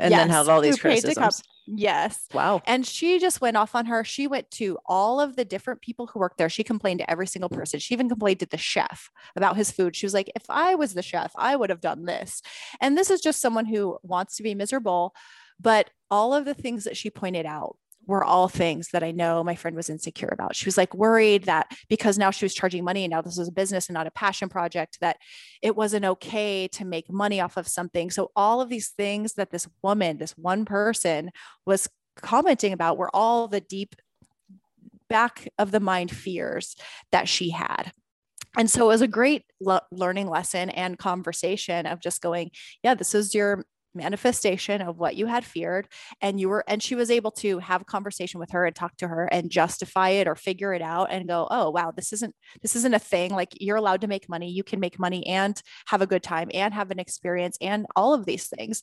And 0.00 0.10
yes, 0.10 0.20
then 0.20 0.30
had 0.30 0.48
all 0.48 0.60
these 0.60 0.80
criticisms. 0.80 1.42
Yes. 1.66 2.26
Wow. 2.32 2.62
And 2.66 2.87
she 2.87 3.18
just 3.18 3.42
went 3.42 3.58
off 3.58 3.75
on 3.75 3.84
her. 3.87 4.02
She 4.02 4.26
went 4.26 4.50
to 4.52 4.78
all 4.87 5.20
of 5.20 5.37
the 5.37 5.44
different 5.44 5.82
people 5.82 6.06
who 6.06 6.18
worked 6.18 6.38
there. 6.38 6.48
She 6.48 6.64
complained 6.64 7.00
to 7.00 7.10
every 7.10 7.26
single 7.26 7.50
person. 7.50 7.78
She 7.78 7.92
even 7.92 8.08
complained 8.08 8.40
to 8.40 8.46
the 8.46 8.56
chef 8.56 9.10
about 9.37 9.58
his 9.58 9.70
food. 9.70 9.94
She 9.94 10.06
was 10.06 10.14
like, 10.14 10.32
if 10.34 10.44
I 10.48 10.75
was 10.75 10.94
the 10.94 11.02
chef, 11.02 11.32
I 11.37 11.54
would 11.54 11.68
have 11.68 11.82
done 11.82 12.06
this. 12.06 12.40
And 12.80 12.96
this 12.96 13.10
is 13.10 13.20
just 13.20 13.42
someone 13.42 13.66
who 13.66 13.98
wants 14.02 14.37
to 14.37 14.42
be 14.42 14.54
miserable. 14.54 15.14
But 15.60 15.90
all 16.10 16.32
of 16.32 16.46
the 16.46 16.54
things 16.54 16.84
that 16.84 16.96
she 16.96 17.10
pointed 17.10 17.44
out 17.44 17.76
were 18.08 18.24
all 18.24 18.48
things 18.48 18.88
that 18.88 19.04
I 19.04 19.12
know 19.12 19.44
my 19.44 19.54
friend 19.54 19.76
was 19.76 19.90
insecure 19.90 20.30
about. 20.32 20.56
She 20.56 20.64
was 20.64 20.78
like 20.78 20.94
worried 20.94 21.44
that 21.44 21.70
because 21.88 22.18
now 22.18 22.30
she 22.30 22.44
was 22.44 22.54
charging 22.54 22.82
money 22.82 23.04
and 23.04 23.10
now 23.12 23.20
this 23.20 23.36
was 23.36 23.48
a 23.48 23.52
business 23.52 23.88
and 23.88 23.94
not 23.94 24.06
a 24.06 24.10
passion 24.10 24.48
project, 24.48 24.98
that 25.00 25.18
it 25.62 25.76
wasn't 25.76 26.06
okay 26.06 26.66
to 26.68 26.84
make 26.84 27.12
money 27.12 27.40
off 27.40 27.58
of 27.58 27.68
something. 27.68 28.10
So, 28.10 28.32
all 28.34 28.60
of 28.60 28.70
these 28.70 28.88
things 28.88 29.34
that 29.34 29.50
this 29.50 29.68
woman, 29.82 30.16
this 30.16 30.32
one 30.32 30.64
person 30.64 31.30
was 31.66 31.88
commenting 32.16 32.72
about 32.72 32.96
were 32.96 33.14
all 33.14 33.46
the 33.46 33.60
deep 33.60 33.94
back 35.08 35.48
of 35.58 35.70
the 35.70 35.80
mind 35.80 36.10
fears 36.10 36.76
that 37.12 37.28
she 37.28 37.50
had. 37.50 37.92
And 38.56 38.70
so 38.70 38.84
it 38.84 38.88
was 38.88 39.02
a 39.02 39.08
great 39.08 39.44
le- 39.60 39.82
learning 39.92 40.28
lesson 40.28 40.70
and 40.70 40.98
conversation 40.98 41.86
of 41.86 42.00
just 42.00 42.22
going, 42.22 42.50
yeah, 42.82 42.94
this 42.94 43.14
is 43.14 43.34
your 43.34 43.64
manifestation 43.95 44.80
of 44.80 44.99
what 44.99 45.16
you 45.16 45.26
had 45.26 45.45
feared 45.45 45.88
and 46.21 46.40
you 46.40 46.49
were 46.49 46.64
and 46.68 46.83
she 46.83 46.95
was 46.95 47.11
able 47.11 47.30
to 47.30 47.59
have 47.59 47.83
a 47.83 47.87
conversation 47.87 48.38
with 48.38 48.50
her 48.50 48.64
and 48.64 48.76
talk 48.76 48.97
to 48.97 49.09
her 49.09 49.26
and 49.26 49.50
justify 49.50 50.11
it 50.11 50.28
or 50.28 50.35
figure 50.35 50.73
it 50.73 50.83
out 50.83 51.09
and 51.11 51.28
go 51.28 51.47
oh 51.50 51.71
wow 51.71 51.90
this 51.90 52.12
isn't 52.12 52.35
this 52.62 52.76
isn't 52.76 52.95
a 52.95 52.99
thing. 52.99 53.30
Like 53.30 53.50
you're 53.61 53.76
allowed 53.76 54.02
to 54.02 54.07
make 54.07 54.28
money. 54.28 54.50
You 54.50 54.62
can 54.62 54.80
make 54.80 54.99
money 54.99 55.26
and 55.26 55.61
have 55.87 56.02
a 56.02 56.07
good 56.07 56.23
time 56.23 56.50
and 56.54 56.75
have 56.75 56.90
an 56.90 56.99
experience 56.99 57.57
and 57.61 57.87
all 57.97 58.14
of 58.14 58.26
these 58.26 58.49
things. 58.49 58.83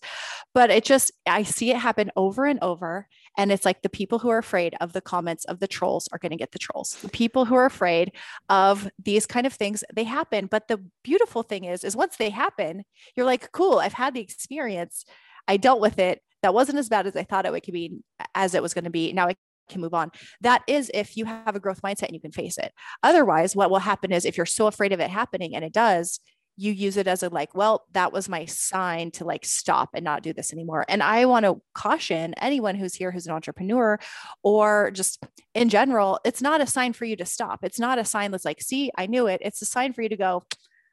But 0.54 0.70
it 0.70 0.84
just 0.84 1.12
i 1.28 1.44
see 1.44 1.72
it 1.72 1.78
happen 1.78 2.12
over 2.16 2.46
and 2.46 2.60
over 2.62 3.08
and 3.38 3.52
it's 3.52 3.66
like 3.66 3.82
the 3.82 3.90
people 3.90 4.20
who 4.20 4.30
are 4.30 4.38
afraid 4.38 4.76
of 4.80 4.94
the 4.94 5.02
comments 5.02 5.46
of 5.46 5.60
the 5.60 5.68
trolls 5.68 6.08
are 6.12 6.20
going 6.20 6.32
to 6.32 6.38
get 6.38 6.52
the 6.52 6.60
trolls 6.60 6.96
the 7.02 7.10
people 7.10 7.46
who 7.46 7.56
are 7.56 7.66
afraid 7.66 8.12
of 8.50 8.90
these 9.04 9.26
kind 9.26 9.46
of 9.46 9.54
things 9.54 9.84
they 9.94 10.04
happen 10.04 10.48
but 10.48 10.68
the 10.68 10.84
beautiful 11.04 11.44
thing 11.44 11.64
is 11.66 11.84
is 11.84 11.96
once 11.96 12.18
they 12.18 12.30
happen 12.30 12.84
you're 13.16 13.26
like 13.26 13.52
cool 13.52 13.80
i've 13.80 13.94
had 13.94 14.14
the 14.14 14.22
experience 14.22 15.06
I 15.48 15.58
dealt 15.58 15.82
with 15.82 16.00
it. 16.00 16.22
That 16.42 16.54
wasn't 16.54 16.78
as 16.78 16.90
bad 16.90 17.08
as 17.08 17.16
I 17.16 17.24
thought 17.24 17.46
it 17.46 17.52
would 17.52 17.64
be 17.64 18.00
as 18.34 18.54
it 18.54 18.62
was 18.62 18.74
going 18.74 18.84
to 18.84 18.90
be. 18.90 19.12
Now 19.14 19.28
I 19.28 19.36
can 19.70 19.82
move 19.82 19.94
on. 19.94 20.12
That 20.42 20.64
is 20.68 20.92
if 20.94 21.18
you 21.18 21.26
have 21.26 21.56
a 21.56 21.60
growth 21.60 21.82
mindset 21.82 22.04
and 22.04 22.14
you 22.14 22.22
can 22.22 22.32
face 22.32 22.58
it. 22.58 22.72
Otherwise, 23.02 23.56
what 23.56 23.72
will 23.72 23.80
happen 23.80 24.12
is 24.12 24.26
if 24.26 24.38
you're 24.38 24.46
so 24.46 24.68
afraid 24.68 24.94
of 24.94 25.00
it 25.00 25.10
happening 25.10 25.56
and 25.56 25.66
it 25.66 25.74
does, 25.74 26.20
you 26.58 26.72
use 26.72 26.98
it 26.98 27.08
as 27.08 27.22
a 27.22 27.30
like, 27.30 27.54
well, 27.54 27.86
that 27.92 28.14
was 28.14 28.30
my 28.30 28.46
sign 28.46 29.12
to 29.12 29.26
like 29.26 29.46
stop 29.46 29.90
and 29.94 30.06
not 30.06 30.24
do 30.24 30.34
this 30.34 30.54
anymore. 30.54 30.86
And 30.88 31.04
I 31.04 31.26
want 31.26 31.46
to 31.46 31.62
caution 31.74 32.34
anyone 32.36 32.76
who's 32.76 32.96
here 32.96 33.12
who's 33.12 33.28
an 33.28 33.34
entrepreneur 33.34 34.00
or 34.44 34.92
just 34.92 35.24
in 35.54 35.70
general, 35.70 36.20
it's 36.24 36.42
not 36.42 36.62
a 36.62 36.68
sign 36.68 36.94
for 36.94 37.06
you 37.06 37.16
to 37.18 37.26
stop. 37.26 37.64
It's 37.64 37.80
not 37.80 38.00
a 38.00 38.06
sign 38.06 38.32
that's 38.32 38.46
like, 38.46 38.62
see, 38.62 38.92
I 38.98 39.08
knew 39.08 39.28
it. 39.28 39.42
It's 39.44 39.62
a 39.62 39.66
sign 39.66 39.94
for 39.94 40.02
you 40.02 40.10
to 40.10 40.18
go, 40.18 40.44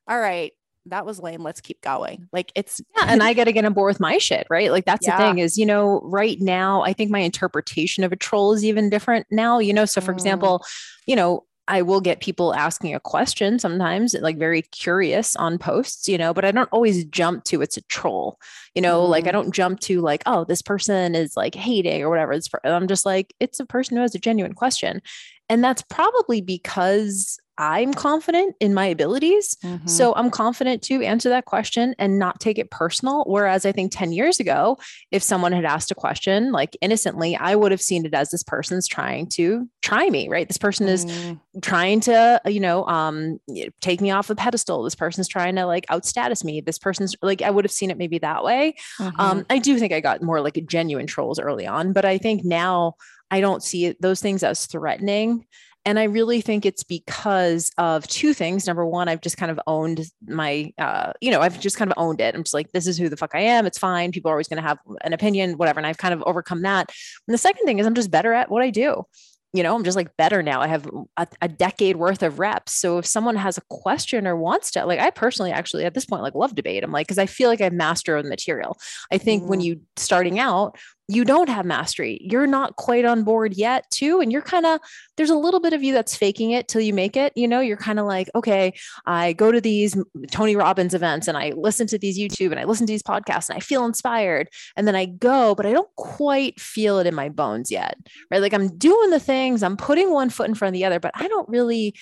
all 0.09 0.19
right, 0.19 0.53
that 0.87 1.07
was 1.07 1.21
lame. 1.21 1.43
Let's 1.43 1.61
keep 1.61 1.81
going. 1.81 2.29
Like 2.33 2.51
it's 2.57 2.81
yeah, 2.97 3.07
and 3.09 3.23
I 3.23 3.35
got 3.35 3.45
to 3.45 3.53
get 3.53 3.65
on 3.65 3.73
board 3.73 3.91
with 3.91 4.01
my 4.01 4.19
shit, 4.19 4.47
right? 4.51 4.71
Like 4.71 4.85
that's 4.85 5.07
yeah. 5.07 5.17
the 5.17 5.23
thing 5.23 5.39
is, 5.39 5.57
you 5.57 5.65
know, 5.65 6.01
right 6.03 6.41
now 6.41 6.83
I 6.83 6.93
think 6.93 7.11
my 7.11 7.21
interpretation 7.21 8.03
of 8.03 8.11
a 8.13 8.17
troll 8.17 8.53
is 8.53 8.65
even 8.65 8.91
different 8.91 9.27
now. 9.31 9.61
You 9.61 9.73
know, 9.73 9.85
so 9.85 10.01
for 10.01 10.13
mm. 10.13 10.17
example, 10.17 10.65
you 11.07 11.15
know, 11.15 11.45
I 11.73 11.81
will 11.81 12.03
get 12.03 12.21
people 12.21 12.55
asking 12.55 12.95
a 12.95 13.01
question 13.01 13.59
sometimes, 13.59 14.15
like 14.21 14.37
very 14.37 14.61
curious 14.61 15.35
on 15.37 15.57
posts, 15.57 16.07
you 16.07 16.19
know, 16.19 16.35
but 16.35 16.45
I 16.45 16.51
don't 16.51 16.69
always 16.71 17.07
jump 17.07 17.45
to 17.45 17.63
it's 17.63 17.79
a 17.79 17.83
troll, 17.85 18.39
you 18.75 18.83
know, 18.83 19.01
mm. 19.01 19.09
like 19.09 19.25
I 19.25 19.31
mm. 19.31 19.33
don't 19.33 19.55
jump 19.55 19.81
to 19.81 20.03
like, 20.03 20.23
oh, 20.27 20.45
this 20.45 20.61
person 20.61 21.15
is 21.15 21.35
like 21.35 21.55
hating 21.55 22.03
or 22.03 22.11
whatever. 22.11 22.33
It's 22.33 22.47
for, 22.47 22.61
I'm 22.67 22.89
just 22.89 23.07
like, 23.07 23.33
it's 23.41 23.59
a 23.59 23.65
person 23.65 23.97
who 23.97 24.03
has 24.03 24.15
a 24.15 24.19
genuine 24.19 24.53
question. 24.53 25.01
And 25.49 25.63
that's 25.63 25.83
probably 25.83 26.41
because 26.41 27.39
I'm 27.59 27.93
confident 27.93 28.57
in 28.61 28.73
my 28.73 28.87
abilities. 28.87 29.57
Mm-hmm. 29.63 29.87
So 29.87 30.15
I'm 30.15 30.31
confident 30.31 30.83
to 30.85 31.03
answer 31.03 31.29
that 31.29 31.45
question 31.45 31.95
and 31.99 32.19
not 32.19 32.41
take 32.41 32.59
it 32.59 32.71
personal. 32.71 33.25
Whereas 33.27 33.67
I 33.67 33.73
think 33.73 33.93
10 33.93 34.13
years 34.13 34.41
ago, 34.41 34.79
if 35.11 35.23
someone 35.23 35.53
had 35.53 35.67
asked 35.67 35.91
a 35.91 35.95
question 35.95 36.51
like 36.51 36.77
innocently, 36.81 37.37
I 37.37 37.55
would 37.55 37.71
have 37.71 37.83
seen 37.83 38.07
it 38.07 38.15
as 38.15 38.31
this 38.31 38.43
person's 38.43 38.89
trying 38.89 39.29
to 39.35 39.69
try 39.83 40.09
me, 40.09 40.29
right? 40.29 40.49
This 40.49 40.57
person 40.57 40.87
mm. 40.87 40.93
is 40.93 41.37
trying 41.61 42.01
to, 42.01 42.41
you 42.47 42.61
know, 42.61 42.87
um, 42.87 43.39
take 43.83 44.01
me 44.01 44.11
off 44.11 44.29
the 44.29 44.35
pedestal. 44.35 44.83
This 44.83 44.95
person's 44.95 45.29
trying 45.29 45.57
to 45.57 45.67
like 45.67 45.87
outstatus 45.87 46.45
me. 46.45 46.63
This 46.63 46.79
person's 46.79 47.15
like, 47.21 47.43
I 47.43 47.51
would 47.51 47.67
have 47.67 47.73
seen 47.73 47.91
it 47.91 47.99
maybe 47.99 48.19
that 48.19 48.43
way. 48.43 48.75
Mm-hmm. 48.99 49.21
Um, 49.21 49.47
I 49.51 49.59
do 49.59 49.79
think 49.79 49.93
I 49.93 50.01
got 50.01 50.23
more 50.23 50.41
like 50.41 50.59
genuine 50.67 51.07
trolls 51.07 51.39
early 51.39 51.67
on, 51.67 51.93
but 51.93 52.07
I 52.07 52.17
think 52.17 52.45
now 52.45 52.95
I 53.33 53.41
don't 53.41 53.63
see 53.63 53.97
those 53.99 54.21
things 54.21 54.45
as 54.45 54.67
threatening. 54.67 55.47
And 55.85 55.99
I 55.99 56.05
really 56.05 56.41
think 56.41 56.65
it's 56.65 56.85
because 56.85 57.73
of 57.77 58.07
two 58.07 58.35
things. 58.35 58.69
Number 58.69 58.87
one, 58.87 59.09
I've 59.09 59.21
just 59.21 59.37
kind 59.37 59.51
of 59.51 59.59
owned 59.67 60.05
my, 60.25 60.73
uh, 60.79 61.13
you 61.21 61.33
know, 61.33 61.41
I've 61.41 61.59
just 61.59 61.77
kind 61.77 61.91
of 61.91 61.99
owned 61.99 62.21
it. 62.21 62.37
I'm 62.37 62.45
just 62.45 62.55
like, 62.55 62.71
this 62.71 62.87
is 62.87 62.97
who 62.97 63.09
the 63.09 63.17
fuck 63.17 63.35
I 63.35 63.41
am. 63.41 63.67
It's 63.67 63.79
fine. 63.79 64.13
People 64.13 64.31
are 64.31 64.35
always 64.35 64.47
going 64.47 64.63
to 64.63 64.69
have 64.69 64.79
an 65.03 65.13
opinion, 65.13 65.59
whatever. 65.59 65.81
And 65.81 65.87
I've 65.87 65.99
kind 65.99 66.15
of 66.15 66.23
overcome 66.23 66.63
that. 66.63 66.93
And 67.27 67.35
the 67.35 67.39
second 67.39 67.65
thing 67.65 67.81
is 67.81 67.87
I'm 67.87 67.95
just 67.95 68.13
better 68.13 68.33
at 68.33 68.49
what 68.49 68.63
I 68.63 68.71
do 68.71 69.07
you 69.53 69.63
know, 69.63 69.75
I'm 69.75 69.85
just 69.85 69.97
like 69.97 70.17
better 70.17 70.43
now. 70.43 70.63
I 70.63 70.67
have 70.67 70.89
a, 71.19 71.27
a, 71.43 71.49
decade 71.49 71.97
worth 71.97 72.23
of 72.23 72.39
reps. 72.39 72.73
So 72.73 72.97
if 72.97 73.05
someone 73.05 73.37
has 73.37 73.59
a 73.59 73.63
question 73.69 74.27
or 74.27 74.35
wants 74.35 74.71
to, 74.73 74.87
like, 74.87 74.99
I 74.99 75.11
personally 75.11 75.53
actually 75.53 75.85
at 75.85 75.93
this 75.93 76.07
point, 76.07 76.23
like, 76.23 76.35
love 76.35 76.55
debate. 76.55 76.83
I'm 76.83 76.91
like, 76.91 77.07
because 77.07 77.19
I 77.19 77.27
feel 77.27 77.51
like 77.51 77.61
I've 77.61 77.73
mastered 77.73 78.25
the 78.25 78.31
material. 78.31 78.79
I 79.11 79.19
think 79.19 79.43
mm. 79.43 79.49
when 79.49 79.61
you 79.61 79.83
starting 79.97 80.39
out, 80.39 80.79
you 81.09 81.25
don't 81.25 81.49
have 81.49 81.67
mastery. 81.67 82.19
You're 82.23 82.47
not 82.47 82.77
quite 82.77 83.05
on 83.05 83.25
board 83.25 83.55
yet, 83.55 83.85
too. 83.91 84.21
And 84.21 84.31
you're 84.31 84.43
kind 84.43 84.65
of, 84.65 84.81
there's 85.17 85.31
a 85.31 85.37
little 85.37 85.61
bit 85.61 85.73
of 85.73 85.83
you 85.83 85.93
that's 85.93 86.17
faking 86.17 86.53
it 86.53 86.69
till 86.69 86.81
you 86.81 86.95
make 86.95 87.17
it. 87.17 87.33
You 87.37 87.49
know, 87.49 87.61
you're 87.61 87.77
kind 87.77 87.99
of 87.99 88.07
like, 88.07 88.31
okay, 88.35 88.73
I 89.05 89.33
go 89.33 89.53
to 89.53 89.61
these 89.61 89.97
Tony 90.31 90.57
Robbins 90.57 90.95
events 90.95 91.29
and 91.29 91.37
I 91.37 91.51
listen 91.57 91.87
to 91.89 91.99
these 91.99 92.19
YouTube 92.19 92.51
and 92.51 92.61
I 92.61 92.65
listen 92.65 92.87
to 92.87 92.93
these 92.93 93.03
podcasts 93.03 93.49
and 93.49 93.57
I 93.57 93.61
feel 93.61 93.85
inspired. 93.85 94.49
And 94.77 94.87
then 94.87 94.97
I 94.97 95.07
go, 95.07 95.55
but 95.55 95.67
I 95.67 95.73
don't 95.73 95.95
quite 95.97 96.61
feel 96.61 96.99
it 96.99 97.07
in 97.07 97.15
my 97.15 97.29
bones 97.29 97.71
yet. 97.71 97.97
Right. 98.31 98.41
Like 98.41 98.55
I'm 98.55 98.77
doing 98.79 99.11
the 99.11 99.21
things, 99.21 99.63
I'm 99.63 99.77
putting 99.77 100.13
one 100.13 100.31
foot 100.31 100.49
in 100.49 100.55
front 100.55 100.75
of 100.75 100.79
the 100.79 100.85
other, 100.85 101.01
but 101.01 101.13
I 101.15 101.29
don't 101.29 101.49
really 101.49 101.95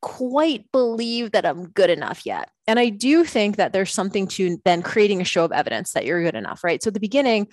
quite 0.00 0.70
believe 0.70 1.32
that 1.32 1.46
I'm 1.46 1.68
good 1.68 1.88
enough 1.88 2.26
yet. 2.26 2.50
And 2.66 2.78
I 2.78 2.90
do 2.90 3.24
think 3.24 3.56
that 3.56 3.72
there's 3.72 3.92
something 3.92 4.26
to 4.28 4.58
then 4.64 4.82
creating 4.82 5.22
a 5.22 5.24
show 5.24 5.44
of 5.44 5.52
evidence 5.52 5.92
that 5.92 6.04
you're 6.04 6.22
good 6.22 6.34
enough, 6.34 6.62
right? 6.62 6.82
So 6.82 6.88
at 6.88 6.94
the 6.94 7.00
beginning, 7.00 7.48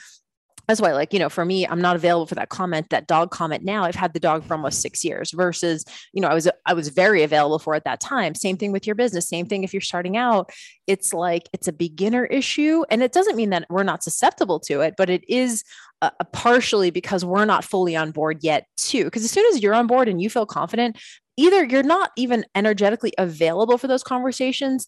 that's 0.68 0.80
why 0.80 0.94
like 0.94 1.12
you 1.12 1.20
know 1.20 1.30
for 1.30 1.44
me 1.44 1.68
i'm 1.68 1.82
not 1.82 1.96
available 1.96 2.26
for 2.26 2.36
that 2.36 2.50
comment 2.50 2.90
that 2.90 3.08
dog 3.08 3.32
comment 3.32 3.64
now. 3.64 3.84
I've 3.84 3.96
had 3.96 4.14
the 4.14 4.20
dog 4.20 4.44
for 4.44 4.54
almost 4.54 4.82
six 4.82 5.04
years 5.04 5.32
versus 5.32 5.84
you 6.14 6.22
know 6.22 6.28
i 6.28 6.34
was 6.34 6.48
i 6.66 6.74
was 6.74 6.90
very 6.90 7.24
available 7.24 7.60
for 7.60 7.76
at 7.76 7.84
that 7.86 8.00
time. 8.00 8.36
Same 8.36 8.58
thing 8.58 8.72
with 8.72 8.86
your 8.86 8.96
business. 8.96 9.28
Same 9.28 9.46
thing 9.46 9.64
if 9.64 9.74
you're 9.74 9.82
starting 9.82 10.18
out. 10.18 10.52
It's 10.88 11.14
like 11.14 11.50
it's 11.54 11.68
a 11.68 11.74
beginner 11.74 12.26
issue. 12.26 12.84
And 12.90 13.04
it 13.04 13.12
doesn't 13.12 13.36
mean 13.36 13.50
that 13.50 13.66
we're 13.70 13.84
not 13.84 14.04
susceptible 14.04 14.60
to 14.62 14.82
it 14.82 14.96
but 14.98 15.10
it 15.10 15.24
is 15.28 15.64
uh, 16.02 16.10
partially 16.32 16.90
because 16.90 17.24
we're 17.24 17.46
not 17.46 17.64
fully 17.64 17.96
on 17.96 18.12
board 18.12 18.40
yet 18.42 18.66
too. 18.78 19.06
Because 19.06 19.24
as 19.24 19.32
soon 19.32 19.46
as 19.54 19.62
you're 19.62 19.76
on 19.76 19.88
board 19.88 20.08
and 20.08 20.22
you 20.22 20.30
feel 20.30 20.46
confident 20.46 20.98
either 21.38 21.64
you're 21.64 21.84
not 21.84 22.12
even 22.18 22.46
energetically 22.56 23.14
available 23.18 23.78
for 23.78 23.88
those 23.88 24.04
conversations 24.04 24.86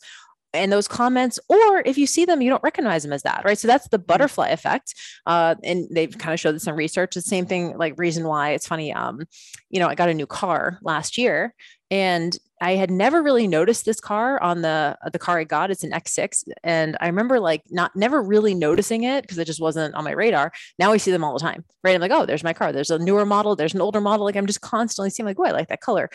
and 0.54 0.72
those 0.72 0.88
comments, 0.88 1.40
or 1.50 1.82
if 1.86 1.98
you 1.98 2.06
see 2.06 2.26
them, 2.26 2.42
you 2.42 2.50
don't 2.50 2.64
recognize 2.64 3.04
them 3.04 3.14
as 3.14 3.24
that, 3.24 3.44
right? 3.44 3.58
So 3.58 3.68
that's 3.68 3.88
the 3.88 3.98
mm-hmm. 3.98 4.06
butterfly 4.06 4.50
effect. 4.50 4.94
Uh, 5.26 5.56
and 5.64 5.88
they've 5.92 6.16
kind 6.18 6.34
of 6.34 6.40
showed 6.40 6.54
this 6.54 6.68
in 6.68 6.76
research. 6.76 7.16
The 7.16 7.22
same 7.22 7.46
thing, 7.46 7.78
like 7.78 7.96
reason 7.98 8.28
why 8.28 8.52
it's 8.52 8.68
funny. 8.68 8.94
Um, 8.94 9.22
you 9.70 9.80
know, 9.80 9.88
I 9.88 9.96
got 9.96 10.10
a 10.10 10.14
new 10.14 10.28
car 10.28 10.80
last 10.84 11.18
year, 11.18 11.54
and 11.90 12.38
I 12.62 12.76
had 12.76 12.92
never 12.92 13.22
really 13.22 13.48
noticed 13.48 13.86
this 13.86 14.00
car 14.00 14.42
on 14.42 14.62
the 14.62 14.98
the 15.12 15.20
car 15.20 15.40
I 15.40 15.44
got. 15.44 15.72
It's 15.72 15.84
an 15.84 15.92
X6, 15.92 16.48
and 16.64 16.96
I 17.02 17.08
remember 17.08 17.40
like 17.40 17.64
not 17.70 17.96
never 17.96 18.22
really 18.22 18.54
noticing 18.54 19.04
it 19.04 19.24
because 19.24 19.38
it 19.38 19.46
just 19.46 19.60
wasn't 19.60 19.96
on 19.96 20.04
my 20.04 20.12
radar. 20.12 20.52
Now 20.80 20.94
I 20.94 20.98
see 20.98 21.12
them 21.12 21.24
all 21.24 21.34
the 21.34 21.40
time, 21.40 21.66
right? 21.84 21.96
I'm 21.96 22.02
like, 22.02 22.12
oh, 22.12 22.26
there's 22.26 22.44
my 22.44 22.54
car. 22.54 22.72
There's 22.72 22.92
a 22.92 23.00
newer 23.00 23.26
model. 23.26 23.56
There's 23.56 23.74
an 23.74 23.82
older 23.82 24.02
model. 24.02 24.26
Like 24.26 24.36
I'm 24.36 24.46
just 24.46 24.62
constantly 24.62 25.10
seeing 25.10 25.26
like, 25.26 25.38
oh, 25.40 25.46
I 25.46 25.52
like 25.52 25.68
that 25.70 25.82
color 25.82 26.10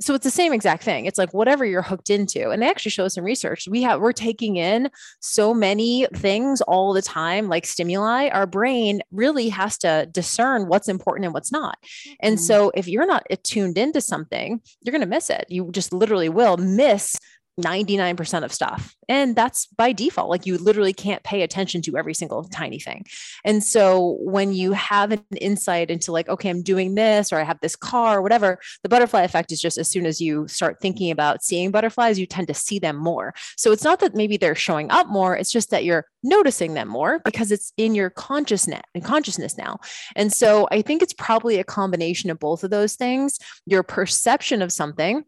so 0.00 0.14
it's 0.14 0.24
the 0.24 0.30
same 0.30 0.52
exact 0.52 0.82
thing. 0.82 1.06
It's 1.06 1.18
like 1.18 1.32
whatever 1.32 1.64
you're 1.64 1.82
hooked 1.82 2.10
into 2.10 2.50
and 2.50 2.62
they 2.62 2.68
actually 2.68 2.90
show 2.90 3.04
us 3.04 3.16
in 3.16 3.24
research 3.24 3.66
we 3.68 3.82
have 3.82 4.00
we're 4.00 4.12
taking 4.12 4.56
in 4.56 4.90
so 5.20 5.54
many 5.54 6.06
things 6.14 6.60
all 6.62 6.92
the 6.92 7.02
time 7.02 7.48
like 7.48 7.66
stimuli 7.66 8.28
our 8.28 8.46
brain 8.46 9.00
really 9.10 9.48
has 9.48 9.78
to 9.78 10.06
discern 10.12 10.68
what's 10.68 10.88
important 10.88 11.24
and 11.24 11.34
what's 11.34 11.52
not. 11.52 11.78
And 12.20 12.36
mm-hmm. 12.36 12.44
so 12.44 12.72
if 12.74 12.88
you're 12.88 13.06
not 13.06 13.24
tuned 13.42 13.78
into 13.78 14.00
something 14.00 14.60
you're 14.82 14.92
going 14.92 15.00
to 15.00 15.06
miss 15.06 15.30
it. 15.30 15.46
You 15.48 15.70
just 15.72 15.92
literally 15.92 16.28
will 16.28 16.56
miss 16.56 17.16
99% 17.60 18.44
of 18.44 18.52
stuff. 18.52 18.94
And 19.08 19.34
that's 19.34 19.66
by 19.66 19.92
default. 19.92 20.28
Like 20.28 20.46
you 20.46 20.58
literally 20.58 20.92
can't 20.92 21.22
pay 21.22 21.42
attention 21.42 21.80
to 21.82 21.96
every 21.96 22.12
single 22.12 22.44
tiny 22.44 22.78
thing. 22.78 23.04
And 23.44 23.62
so 23.62 24.18
when 24.20 24.52
you 24.52 24.72
have 24.72 25.12
an 25.12 25.24
insight 25.40 25.90
into 25.90 26.12
like, 26.12 26.28
okay, 26.28 26.50
I'm 26.50 26.62
doing 26.62 26.94
this 26.94 27.32
or 27.32 27.38
I 27.38 27.44
have 27.44 27.60
this 27.60 27.76
car 27.76 28.18
or 28.18 28.22
whatever, 28.22 28.58
the 28.82 28.88
butterfly 28.88 29.22
effect 29.22 29.52
is 29.52 29.60
just 29.60 29.78
as 29.78 29.90
soon 29.90 30.06
as 30.06 30.20
you 30.20 30.46
start 30.48 30.80
thinking 30.80 31.10
about 31.10 31.42
seeing 31.42 31.70
butterflies, 31.70 32.18
you 32.18 32.26
tend 32.26 32.48
to 32.48 32.54
see 32.54 32.78
them 32.78 32.96
more. 32.96 33.34
So 33.56 33.72
it's 33.72 33.84
not 33.84 34.00
that 34.00 34.14
maybe 34.14 34.36
they're 34.36 34.54
showing 34.54 34.90
up 34.90 35.08
more, 35.08 35.36
it's 35.36 35.52
just 35.52 35.70
that 35.70 35.84
you're 35.84 36.06
noticing 36.22 36.74
them 36.74 36.88
more 36.88 37.20
because 37.24 37.52
it's 37.52 37.72
in 37.76 37.94
your 37.94 38.10
consciousness 38.10 38.82
and 38.94 39.04
consciousness 39.04 39.56
now. 39.56 39.78
And 40.14 40.32
so 40.32 40.68
I 40.70 40.82
think 40.82 41.02
it's 41.02 41.14
probably 41.14 41.58
a 41.58 41.64
combination 41.64 42.30
of 42.30 42.38
both 42.38 42.64
of 42.64 42.70
those 42.70 42.96
things, 42.96 43.38
your 43.64 43.82
perception 43.82 44.60
of 44.60 44.72
something 44.72 45.24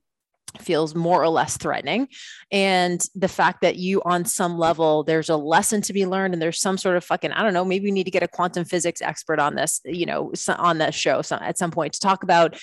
feels 0.61 0.95
more 0.95 1.23
or 1.23 1.28
less 1.28 1.57
threatening. 1.57 2.09
And 2.50 3.05
the 3.14 3.28
fact 3.28 3.62
that 3.62 3.76
you 3.76 4.02
on 4.05 4.25
some 4.25 4.59
level 4.59 5.05
there's 5.05 5.28
a 5.28 5.37
lesson 5.37 5.83
to 5.83 5.93
be 5.93 6.07
learned 6.07 6.35
and 6.35 6.43
there's 6.43 6.61
some 6.61 6.78
sort 6.78 6.97
of 6.97 7.05
fucking 7.05 7.33
i 7.33 7.43
don't 7.43 7.52
know 7.52 7.64
maybe 7.64 7.85
we 7.85 7.90
need 7.90 8.05
to 8.05 8.11
get 8.11 8.23
a 8.23 8.28
quantum 8.28 8.64
physics 8.64 9.02
expert 9.02 9.38
on 9.38 9.55
this 9.55 9.81
you 9.85 10.07
know 10.07 10.33
on 10.57 10.78
this 10.78 10.95
show 10.95 11.21
at 11.31 11.59
some 11.59 11.71
point 11.71 11.93
to 11.93 12.00
talk 12.00 12.23
about 12.23 12.59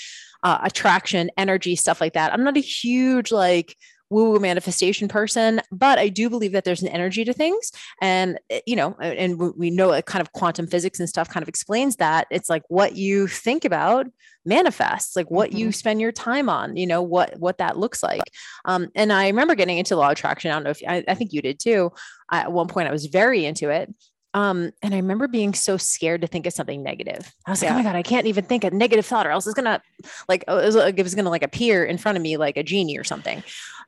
uh, 0.46 0.60
attraction 0.62 1.32
energy 1.38 1.76
stuff 1.76 2.00
like 2.00 2.14
that. 2.14 2.32
I'm 2.32 2.44
not 2.44 2.56
a 2.56 2.62
huge 2.62 3.32
like 3.32 3.76
woo 4.10 4.32
woo 4.32 4.40
manifestation 4.40 5.08
person, 5.08 5.62
but 5.72 5.98
I 6.00 6.10
do 6.10 6.30
believe 6.30 6.52
that 6.52 6.64
there's 6.64 6.82
an 6.82 6.88
energy 6.88 7.26
to 7.26 7.34
things. 7.34 7.72
And, 8.02 8.40
eh, 8.50 8.62
you 8.66 8.76
know, 8.76 8.96
and 9.00 9.40
we 9.40 9.70
know 9.70 9.92
it 9.92 10.06
kind 10.06 10.22
of 10.22 10.32
quantum 10.32 10.68
physics 10.68 11.00
and 11.00 11.10
stuff 11.10 11.30
kind 11.30 11.42
of 11.42 11.50
explains 11.50 11.98
that. 11.98 12.28
It's 12.30 12.50
like 12.50 12.64
what 12.68 12.96
you 12.96 13.28
think 13.28 13.66
about 13.66 14.08
manifests 14.46 15.16
like 15.16 15.30
what 15.32 15.50
mm-hmm. 15.50 15.58
you 15.58 15.72
spend 15.72 16.00
your 16.00 16.12
time 16.12 16.50
on 16.50 16.78
you 16.78 16.86
know 16.86 17.02
what 17.02 17.36
what 17.40 17.58
that 17.58 17.78
looks 17.78 18.04
like 18.04 18.22
um, 18.66 18.90
and 18.94 19.12
i 19.12 19.28
remember 19.28 19.56
getting 19.56 19.80
into 19.80 19.96
law 19.96 20.10
attraction 20.10 20.52
i 20.52 20.54
don't 20.54 20.64
know 20.64 20.70
if 20.70 20.82
i, 20.88 21.04
I 21.08 21.16
think 21.16 21.34
you 21.34 21.42
did 21.42 21.60
too 21.60 21.92
I, 22.30 22.42
at 22.42 22.52
one 22.52 22.68
point 22.68 22.88
i 22.88 22.92
was 22.92 23.08
very 23.08 23.44
into 23.44 23.70
it 23.70 23.92
um, 24.36 24.72
and 24.82 24.94
I 24.94 24.98
remember 24.98 25.30
being 25.30 25.54
so 25.54 25.78
scared 25.78 26.20
to 26.20 26.28
think 26.28 26.46
of 26.46 26.52
something 26.52 26.84
negative. 26.84 27.34
I 27.48 27.52
was 27.52 27.62
like, 27.62 27.70
yeah. 27.70 27.76
oh 27.76 27.78
my 27.78 27.84
God, 27.84 27.96
I 27.96 28.04
can't 28.04 28.28
even 28.28 28.44
think 28.44 28.66
a 28.66 28.70
negative 28.70 29.06
thought 29.06 29.26
or 29.26 29.30
else 29.30 29.48
it's 29.48 29.54
gonna 29.54 29.82
like 30.28 30.44
it 30.46 30.52
was, 30.52 30.76
it 30.76 31.02
was 31.02 31.16
gonna 31.16 31.30
like 31.30 31.42
appear 31.42 31.86
in 31.86 31.98
front 31.98 32.18
of 32.18 32.22
me 32.22 32.36
like 32.36 32.58
a 32.58 32.64
genie 32.64 32.98
or 32.98 33.06
something. 33.06 33.42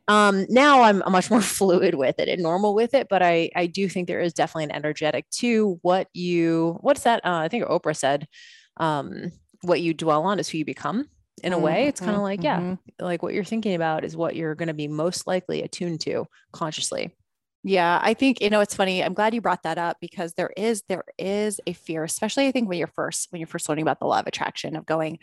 Um, 0.08 0.46
now 0.50 0.84
I'm 0.84 1.04
much 1.10 1.30
more 1.30 1.42
fluid 1.58 1.96
with 1.96 2.20
it 2.20 2.30
and 2.30 2.42
normal 2.42 2.74
with 2.74 2.94
it, 2.94 3.08
but 3.10 3.22
I 3.22 3.50
I 3.56 3.68
do 3.68 3.90
think 3.90 4.08
there 4.08 4.22
is 4.22 4.34
definitely 4.34 4.66
an 4.66 4.72
energetic 4.72 5.30
to 5.32 5.80
what 5.82 6.08
you 6.14 6.78
what's 6.82 7.04
that? 7.04 7.26
Uh, 7.26 7.40
I 7.40 7.48
think 7.48 7.66
Oprah 7.66 7.96
said, 7.96 8.28
um, 8.78 9.32
what 9.62 9.82
you 9.82 9.94
dwell 9.94 10.24
on 10.24 10.40
is 10.40 10.50
who 10.50 10.58
you 10.58 10.66
become. 10.66 11.10
In 11.44 11.54
a 11.54 11.60
way, 11.60 11.88
it's 11.88 12.00
kind 12.00 12.12
of 12.12 12.16
mm-hmm, 12.16 12.24
like, 12.24 12.44
yeah, 12.44 12.60
mm-hmm. 12.60 13.06
like 13.06 13.22
what 13.22 13.36
you're 13.36 13.44
thinking 13.44 13.76
about 13.76 14.04
is 14.04 14.18
what 14.18 14.36
you're 14.36 14.56
going 14.56 14.70
to 14.70 14.74
be 14.74 14.88
most 14.88 15.28
likely 15.28 15.62
attuned 15.62 16.02
to 16.02 16.26
consciously. 16.52 17.16
Yeah, 17.68 18.00
I 18.02 18.14
think 18.14 18.40
you 18.40 18.50
know 18.50 18.62
it's 18.62 18.74
funny. 18.74 19.04
I'm 19.04 19.14
glad 19.14 19.34
you 19.34 19.42
brought 19.42 19.64
that 19.64 19.78
up 19.78 19.98
because 20.00 20.36
there 20.36 20.52
is 20.56 20.84
there 20.88 21.04
is 21.18 21.60
a 21.68 21.74
fear, 21.74 22.06
especially 22.06 22.48
I 22.48 22.52
think 22.52 22.70
when 22.70 22.78
you're 22.78 22.88
first 22.88 23.28
when 23.30 23.42
you're 23.42 23.48
first 23.48 23.68
learning 23.68 23.82
about 23.82 24.00
the 24.00 24.06
law 24.06 24.20
of 24.20 24.26
attraction 24.26 24.78
of 24.78 24.86
going, 24.86 25.20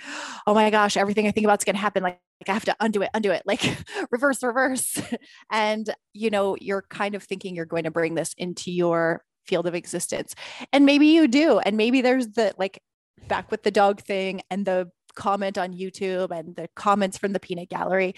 oh 0.47 0.53
my 0.53 0.69
gosh, 0.69 0.99
everything 0.99 1.27
I 1.27 1.31
think 1.31 1.47
about 1.47 1.61
is 1.61 1.65
going 1.65 1.77
to 1.77 1.81
happen. 1.81 2.03
Like, 2.03 2.21
like 2.43 2.51
I 2.51 2.53
have 2.53 2.67
to 2.67 2.77
undo 2.81 3.01
it, 3.01 3.09
undo 3.15 3.31
it, 3.31 3.45
like 3.47 3.63
reverse, 4.11 4.43
reverse. 4.43 5.01
and 5.51 5.89
you 6.13 6.29
know 6.29 6.55
you're 6.61 6.85
kind 6.91 7.15
of 7.15 7.23
thinking 7.23 7.57
you're 7.57 7.65
going 7.65 7.85
to 7.85 7.91
bring 7.91 8.15
this 8.15 8.35
into 8.37 8.71
your 8.71 9.25
field 9.47 9.67
of 9.67 9.75
existence, 9.75 10.35
and 10.71 10.85
maybe 10.85 11.07
you 11.07 11.27
do, 11.27 11.61
and 11.61 11.79
maybe 11.79 12.03
there's 12.03 12.29
the 12.33 12.53
like 12.59 12.79
back 13.27 13.51
with 13.51 13.63
the 13.63 13.71
dog 13.71 14.03
thing 14.03 14.43
and 14.51 14.67
the 14.67 14.91
comment 15.15 15.57
on 15.57 15.73
YouTube 15.73 16.31
and 16.31 16.57
the 16.57 16.69
comments 16.77 17.17
from 17.17 17.33
the 17.33 17.41
peanut 17.41 17.71
gallery, 17.71 18.13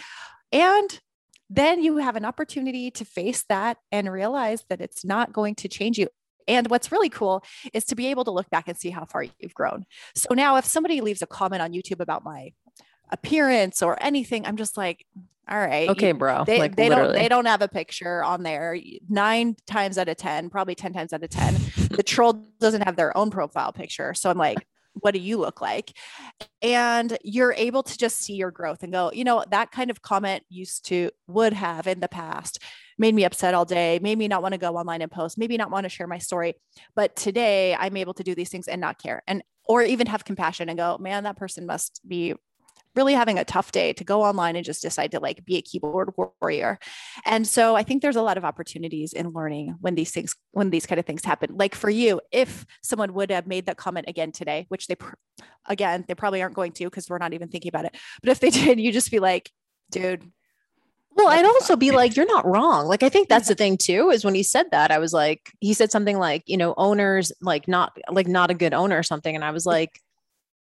and 0.50 1.00
then 1.48 1.82
you 1.82 1.98
have 1.98 2.16
an 2.16 2.24
opportunity 2.24 2.90
to 2.92 3.04
face 3.04 3.44
that 3.48 3.78
and 3.92 4.10
realize 4.10 4.64
that 4.68 4.80
it's 4.80 5.04
not 5.04 5.32
going 5.32 5.54
to 5.56 5.68
change 5.68 5.98
you. 5.98 6.08
And 6.48 6.68
what's 6.68 6.92
really 6.92 7.08
cool 7.08 7.42
is 7.72 7.84
to 7.86 7.96
be 7.96 8.06
able 8.08 8.24
to 8.24 8.30
look 8.30 8.48
back 8.50 8.68
and 8.68 8.76
see 8.76 8.90
how 8.90 9.04
far 9.04 9.24
you've 9.38 9.54
grown. 9.54 9.84
So 10.14 10.32
now, 10.34 10.56
if 10.56 10.64
somebody 10.64 11.00
leaves 11.00 11.22
a 11.22 11.26
comment 11.26 11.62
on 11.62 11.72
YouTube 11.72 12.00
about 12.00 12.24
my 12.24 12.52
appearance 13.10 13.82
or 13.82 14.00
anything, 14.00 14.46
I'm 14.46 14.56
just 14.56 14.76
like, 14.76 15.04
all 15.48 15.58
right, 15.58 15.88
okay, 15.90 16.10
bro. 16.12 16.44
They, 16.44 16.58
like, 16.58 16.74
they 16.74 16.88
don't 16.88 17.12
they 17.12 17.28
don't 17.28 17.44
have 17.46 17.62
a 17.62 17.68
picture 17.68 18.22
on 18.24 18.42
there. 18.42 18.76
Nine 19.08 19.54
times 19.66 19.96
out 19.96 20.08
of 20.08 20.16
ten, 20.16 20.50
probably 20.50 20.74
ten 20.74 20.92
times 20.92 21.12
out 21.12 21.22
of 21.22 21.30
ten, 21.30 21.56
the 21.90 22.02
troll 22.02 22.44
doesn't 22.58 22.82
have 22.82 22.96
their 22.96 23.16
own 23.16 23.30
profile 23.30 23.72
picture. 23.72 24.12
So 24.14 24.28
I'm 24.28 24.38
like, 24.38 24.66
what 25.00 25.14
do 25.14 25.20
you 25.20 25.38
look 25.38 25.60
like? 25.60 25.92
And 26.62 27.16
you're 27.22 27.52
able 27.52 27.82
to 27.82 27.98
just 27.98 28.18
see 28.18 28.34
your 28.34 28.50
growth 28.50 28.82
and 28.82 28.92
go 28.92 29.10
you 29.12 29.24
know 29.24 29.44
that 29.50 29.70
kind 29.70 29.90
of 29.90 30.02
comment 30.02 30.42
used 30.48 30.86
to 30.86 31.10
would 31.26 31.52
have 31.52 31.86
in 31.86 32.00
the 32.00 32.08
past 32.08 32.62
made 32.98 33.14
me 33.14 33.24
upset 33.24 33.54
all 33.54 33.64
day 33.64 33.98
made 34.02 34.18
me 34.18 34.28
not 34.28 34.42
want 34.42 34.52
to 34.52 34.58
go 34.58 34.76
online 34.76 35.02
and 35.02 35.10
post 35.10 35.38
maybe 35.38 35.56
not 35.56 35.70
want 35.70 35.84
to 35.84 35.90
share 35.90 36.06
my 36.06 36.18
story. 36.18 36.54
But 36.94 37.16
today 37.16 37.74
i'm 37.74 37.96
able 37.96 38.14
to 38.14 38.22
do 38.22 38.34
these 38.34 38.48
things 38.48 38.68
and 38.68 38.80
not 38.80 39.00
care 39.00 39.22
and 39.26 39.42
or 39.68 39.82
even 39.82 40.06
have 40.06 40.24
compassion 40.24 40.68
and 40.68 40.78
go 40.78 40.96
man 40.98 41.24
that 41.24 41.36
person 41.36 41.66
must 41.66 42.00
be 42.06 42.34
really 42.96 43.14
having 43.14 43.38
a 43.38 43.44
tough 43.44 43.72
day 43.72 43.92
to 43.92 44.04
go 44.04 44.22
online 44.22 44.56
and 44.56 44.64
just 44.64 44.82
decide 44.82 45.12
to 45.12 45.20
like 45.20 45.44
be 45.44 45.56
a 45.56 45.62
keyboard 45.62 46.10
warrior. 46.16 46.78
And 47.24 47.46
so 47.46 47.76
I 47.76 47.82
think 47.82 48.02
there's 48.02 48.16
a 48.16 48.22
lot 48.22 48.38
of 48.38 48.44
opportunities 48.44 49.12
in 49.12 49.30
learning 49.30 49.76
when 49.80 49.94
these 49.94 50.10
things, 50.10 50.34
when 50.52 50.70
these 50.70 50.86
kind 50.86 50.98
of 50.98 51.06
things 51.06 51.24
happen. 51.24 51.56
Like 51.56 51.74
for 51.74 51.90
you, 51.90 52.20
if 52.32 52.64
someone 52.82 53.14
would 53.14 53.30
have 53.30 53.46
made 53.46 53.66
that 53.66 53.76
comment 53.76 54.06
again 54.08 54.32
today, 54.32 54.66
which 54.68 54.86
they, 54.86 54.96
again, 55.66 56.04
they 56.08 56.14
probably 56.14 56.42
aren't 56.42 56.54
going 56.54 56.72
to 56.72 56.84
because 56.84 57.08
we're 57.08 57.18
not 57.18 57.34
even 57.34 57.48
thinking 57.48 57.68
about 57.68 57.84
it. 57.84 57.96
But 58.22 58.30
if 58.30 58.40
they 58.40 58.50
did, 58.64 58.80
you 58.80 58.92
just 58.92 59.10
be 59.10 59.18
like, 59.18 59.50
dude, 59.90 60.30
well, 61.16 61.28
I'd 61.28 61.46
also 61.46 61.76
be 61.76 61.92
like, 61.92 62.14
you're 62.14 62.26
not 62.26 62.46
wrong. 62.46 62.86
Like, 62.86 63.02
I 63.02 63.08
think 63.08 63.28
that's 63.28 63.48
the 63.48 63.54
thing 63.54 63.78
too, 63.78 64.10
is 64.10 64.22
when 64.22 64.34
he 64.34 64.42
said 64.42 64.66
that, 64.72 64.90
I 64.90 64.98
was 64.98 65.14
like, 65.14 65.50
he 65.60 65.72
said 65.72 65.90
something 65.90 66.18
like, 66.18 66.42
you 66.44 66.58
know, 66.58 66.74
owners 66.76 67.32
like 67.40 67.66
not 67.66 67.96
like 68.10 68.28
not 68.28 68.50
a 68.50 68.54
good 68.54 68.74
owner 68.74 68.98
or 68.98 69.02
something. 69.02 69.34
And 69.34 69.42
I 69.42 69.50
was 69.50 69.64
like, 69.64 69.98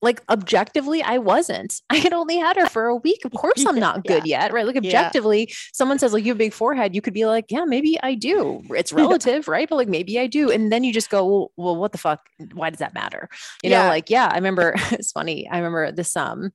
like 0.04 0.22
objectively 0.28 1.02
i 1.02 1.18
wasn't. 1.18 1.80
I 1.90 1.96
had 1.96 2.12
only 2.12 2.36
had 2.36 2.56
her 2.56 2.66
for 2.66 2.86
a 2.86 2.96
week. 2.96 3.24
Of 3.24 3.32
course 3.32 3.64
i'm 3.66 3.78
not 3.88 4.04
good 4.04 4.26
yeah. 4.26 4.42
yet 4.42 4.52
right? 4.52 4.66
Like 4.66 4.76
objectively 4.76 5.46
yeah. 5.48 5.54
someone 5.72 5.98
says 5.98 6.12
like 6.12 6.24
you 6.24 6.30
have 6.30 6.36
a 6.36 6.44
big 6.46 6.52
forehead 6.52 6.94
you 6.94 7.00
could 7.00 7.14
be 7.14 7.26
like 7.26 7.46
yeah 7.48 7.64
maybe 7.64 7.98
i 8.02 8.14
do. 8.14 8.62
It's 8.70 8.92
relative 9.02 9.48
right? 9.48 9.68
But 9.68 9.76
like 9.76 9.88
maybe 9.88 10.20
i 10.20 10.26
do. 10.26 10.50
And 10.50 10.70
then 10.70 10.84
you 10.84 10.92
just 10.92 11.10
go 11.10 11.26
well, 11.26 11.52
well 11.56 11.76
what 11.76 11.92
the 11.92 11.98
fuck? 11.98 12.20
Why 12.52 12.70
does 12.70 12.78
that 12.78 12.94
matter? 12.94 13.28
You 13.62 13.70
yeah. 13.70 13.82
know 13.82 13.88
like 13.88 14.10
yeah 14.10 14.28
i 14.30 14.36
remember 14.36 14.74
it's 14.92 15.12
funny 15.12 15.48
i 15.50 15.56
remember 15.56 15.90
this 15.90 16.16
um 16.16 16.52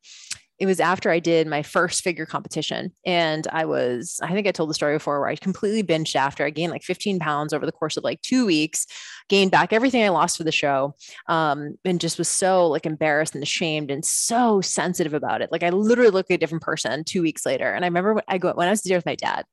it 0.60 0.66
was 0.66 0.82
after 0.82 1.10
I 1.10 1.20
did 1.20 1.48
my 1.48 1.64
first 1.64 2.04
figure 2.04 2.26
competition. 2.26 2.92
And 3.06 3.48
I 3.50 3.64
was, 3.64 4.20
I 4.22 4.34
think 4.34 4.46
I 4.46 4.52
told 4.52 4.70
the 4.70 4.74
story 4.74 4.96
before 4.96 5.20
where 5.22 5.30
I 5.30 5.38
completely 5.38 5.84
binged 5.84 6.18
after 6.18 6.44
I 6.44 6.50
gained 6.50 6.72
like 6.72 6.84
15 6.84 7.18
pounds 7.18 7.54
over 7.54 7.66
the 7.66 7.72
course 7.72 7.96
of 7.96 8.04
like 8.04 8.22
two 8.22 8.46
weeks, 8.46 8.86
gained 9.30 9.52
back 9.52 9.72
everything 9.72 10.04
I 10.04 10.10
lost 10.10 10.36
for 10.36 10.44
the 10.44 10.52
show. 10.52 10.96
Um, 11.28 11.78
and 11.86 12.02
just 12.02 12.18
was 12.18 12.28
so 12.28 12.68
like 12.68 12.86
embarrassed 12.86 13.36
and 13.36 13.44
ashamed 13.44 13.90
and 13.90 14.04
so 14.04 14.60
sensitive 14.60 15.14
about 15.14 15.42
it. 15.42 15.50
Like 15.50 15.64
I 15.64 15.70
literally 15.70 16.12
looked 16.12 16.30
like 16.30 16.36
a 16.36 16.40
different 16.40 16.64
person 16.64 17.06
two 17.06 17.22
weeks 17.22 17.46
later. 17.46 17.72
And 17.72 17.86
I 17.86 17.88
remember 17.88 18.16
when 18.16 18.24
I 18.28 18.38
go, 18.38 18.52
when 18.52 18.68
I 18.68 18.72
was 18.72 18.82
there 18.82 18.98
with 18.98 19.06
my 19.06 19.16
dad 19.16 19.46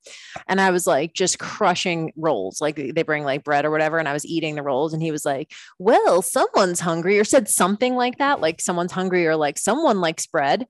and 0.49 0.61
I 0.61 0.73
was 0.73 0.89
like 0.89 1.13
just 1.13 1.39
crushing 1.39 2.13
rolls, 2.17 2.61
like 2.61 2.75
they 2.75 3.03
bring 3.05 3.23
like 3.23 3.45
bread 3.45 3.65
or 3.65 3.71
whatever. 3.71 3.99
And 3.99 4.09
I 4.09 4.13
was 4.13 4.27
eating 4.27 4.57
the 4.57 4.63
rolls 4.63 4.93
and 4.93 5.01
he 5.01 5.13
was 5.13 5.25
like, 5.25 5.53
well, 5.79 6.21
someone's 6.21 6.81
hungry 6.81 7.21
or 7.21 7.25
said 7.25 7.49
something 7.49 7.95
like 7.95 8.19
that. 8.19 8.41
Like 8.41 8.61
someone's 8.61 8.93
hungry 8.93 9.25
or 9.25 9.37
like 9.37 9.57
someone 9.57 10.01
likes 10.01 10.27
bread. 10.27 10.67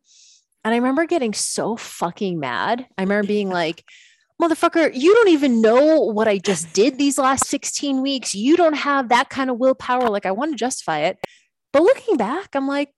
And 0.67 0.75
I 0.75 0.79
remember 0.79 1.07
getting 1.07 1.33
so 1.33 1.77
fucking 1.77 2.41
mad. 2.41 2.89
I 2.99 3.03
remember 3.03 3.25
being 3.29 3.49
like, 3.49 3.85
motherfucker, 4.43 4.91
you 4.93 5.15
don't 5.15 5.29
even 5.29 5.61
know 5.61 6.01
what 6.01 6.27
I 6.27 6.39
just 6.39 6.73
did 6.73 6.99
these 6.99 7.19
last 7.19 7.47
16 7.47 8.03
weeks. 8.03 8.35
You 8.35 8.57
don't 8.57 8.75
have 8.75 9.11
that 9.11 9.31
kind 9.31 9.49
of 9.49 9.59
willpower. 9.59 10.11
Like, 10.11 10.27
I 10.27 10.33
want 10.33 10.51
to 10.51 10.57
justify 10.57 11.03
it. 11.03 11.19
But 11.73 11.83
looking 11.83 12.17
back, 12.17 12.57
I'm 12.57 12.67
like, 12.67 12.91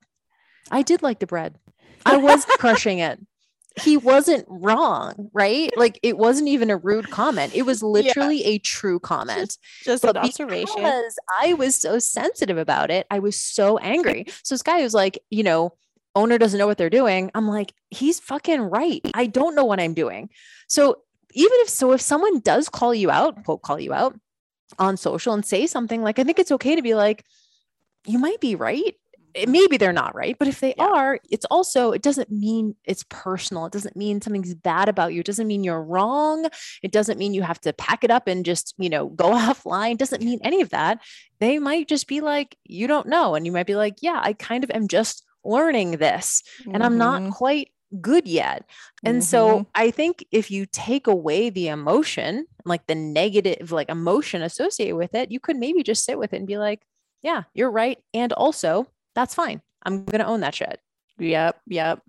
I 0.71 0.81
did 0.81 1.03
like 1.03 1.19
the 1.19 1.27
bread. 1.27 1.59
I 2.07 2.17
was 2.17 2.43
crushing 2.57 2.97
it. 2.97 3.19
He 3.79 3.97
wasn't 3.97 4.45
wrong, 4.47 5.29
right? 5.31 5.69
Like 5.77 5.99
it 6.01 6.17
wasn't 6.17 6.49
even 6.49 6.71
a 6.71 6.75
rude 6.75 7.11
comment. 7.11 7.55
It 7.55 7.61
was 7.61 7.83
literally 7.83 8.41
yeah. 8.41 8.53
a 8.53 8.57
true 8.57 8.99
comment. 8.99 9.39
Just, 9.39 9.59
just 9.83 10.03
an 10.03 10.17
observation. 10.17 10.75
Because 10.75 11.17
I 11.39 11.53
was 11.53 11.75
so 11.75 11.99
sensitive 11.99 12.57
about 12.57 12.89
it, 12.89 13.05
I 13.11 13.19
was 13.19 13.37
so 13.37 13.77
angry. 13.77 14.25
So 14.43 14.55
this 14.55 14.63
guy 14.63 14.81
was 14.81 14.93
like, 14.95 15.19
you 15.29 15.43
know, 15.43 15.75
owner 16.15 16.37
doesn't 16.37 16.57
know 16.57 16.67
what 16.67 16.77
they're 16.77 16.89
doing, 16.89 17.31
I'm 17.35 17.47
like, 17.47 17.73
he's 17.89 18.19
fucking 18.19 18.61
right. 18.61 19.01
I 19.13 19.27
don't 19.27 19.55
know 19.55 19.65
what 19.65 19.79
I'm 19.79 19.93
doing. 19.93 20.29
So 20.67 21.01
even 21.33 21.57
if 21.61 21.69
so, 21.69 21.91
if 21.91 22.01
someone 22.01 22.39
does 22.39 22.69
call 22.69 22.93
you 22.93 23.11
out, 23.11 23.43
quote, 23.43 23.61
call 23.61 23.79
you 23.79 23.93
out 23.93 24.19
on 24.77 24.97
social 24.97 25.33
and 25.33 25.45
say 25.45 25.67
something 25.67 26.01
like, 26.01 26.19
I 26.19 26.23
think 26.23 26.39
it's 26.39 26.51
okay 26.51 26.75
to 26.75 26.81
be 26.81 26.95
like, 26.95 27.23
you 28.05 28.19
might 28.19 28.39
be 28.39 28.55
right. 28.55 28.95
Mm-hmm. 29.35 29.51
Maybe 29.51 29.77
they're 29.77 29.93
not 29.93 30.15
right, 30.15 30.35
but 30.39 30.47
if 30.47 30.59
they 30.59 30.73
yeah. 30.77 30.85
are, 30.85 31.19
it's 31.29 31.45
also, 31.45 31.91
it 31.91 32.01
doesn't 32.01 32.31
mean 32.31 32.75
it's 32.85 33.05
personal. 33.09 33.65
It 33.67 33.73
doesn't 33.73 33.95
mean 33.95 34.21
something's 34.21 34.55
bad 34.55 34.89
about 34.89 35.13
you. 35.13 35.19
It 35.19 35.25
doesn't 35.25 35.47
mean 35.47 35.63
you're 35.63 35.83
wrong. 35.83 36.49
It 36.81 36.91
doesn't 36.91 37.19
mean 37.19 37.33
you 37.33 37.43
have 37.43 37.61
to 37.61 37.73
pack 37.73 38.03
it 38.03 38.11
up 38.11 38.27
and 38.27 38.43
just, 38.43 38.73
you 38.77 38.89
know, 38.89 39.07
go 39.07 39.31
offline. 39.33 39.93
It 39.93 39.99
doesn't 39.99 40.23
mean 40.23 40.39
any 40.43 40.61
of 40.61 40.69
that. 40.69 41.01
They 41.39 41.59
might 41.59 41.87
just 41.87 42.07
be 42.07 42.21
like, 42.21 42.57
you 42.65 42.87
don't 42.87 43.07
know. 43.07 43.35
And 43.35 43.45
you 43.45 43.51
might 43.51 43.67
be 43.67 43.75
like, 43.75 43.97
yeah, 44.01 44.19
I 44.21 44.33
kind 44.33 44.63
of 44.63 44.71
am 44.71 44.87
just 44.87 45.23
learning 45.49 45.91
this 45.91 46.43
and 46.65 46.75
mm-hmm. 46.75 46.83
I'm 46.83 46.97
not 46.97 47.21
mm-hmm. 47.21 47.31
quite 47.31 47.71
good 48.01 48.27
yet. 48.27 48.65
And 49.03 49.17
mm-hmm. 49.17 49.23
so 49.23 49.67
I 49.73 49.91
think 49.91 50.23
if 50.31 50.51
you 50.51 50.65
take 50.65 51.07
away 51.07 51.49
the 51.49 51.69
emotion, 51.69 52.45
like 52.65 52.85
the 52.87 52.95
negative 52.95 53.71
like 53.71 53.89
emotion 53.89 54.41
associated 54.41 54.95
with 54.95 55.15
it, 55.15 55.31
you 55.31 55.39
could 55.39 55.57
maybe 55.57 55.83
just 55.83 56.05
sit 56.05 56.19
with 56.19 56.33
it 56.33 56.37
and 56.37 56.47
be 56.47 56.57
like, 56.57 56.81
yeah, 57.21 57.43
you're 57.53 57.71
right. 57.71 57.97
And 58.13 58.31
also, 58.33 58.87
that's 59.15 59.35
fine. 59.35 59.61
I'm 59.83 60.05
going 60.05 60.19
to 60.19 60.27
own 60.27 60.41
that 60.41 60.55
shit. 60.55 60.79
Yep. 61.17 61.59
Yep. 61.67 62.01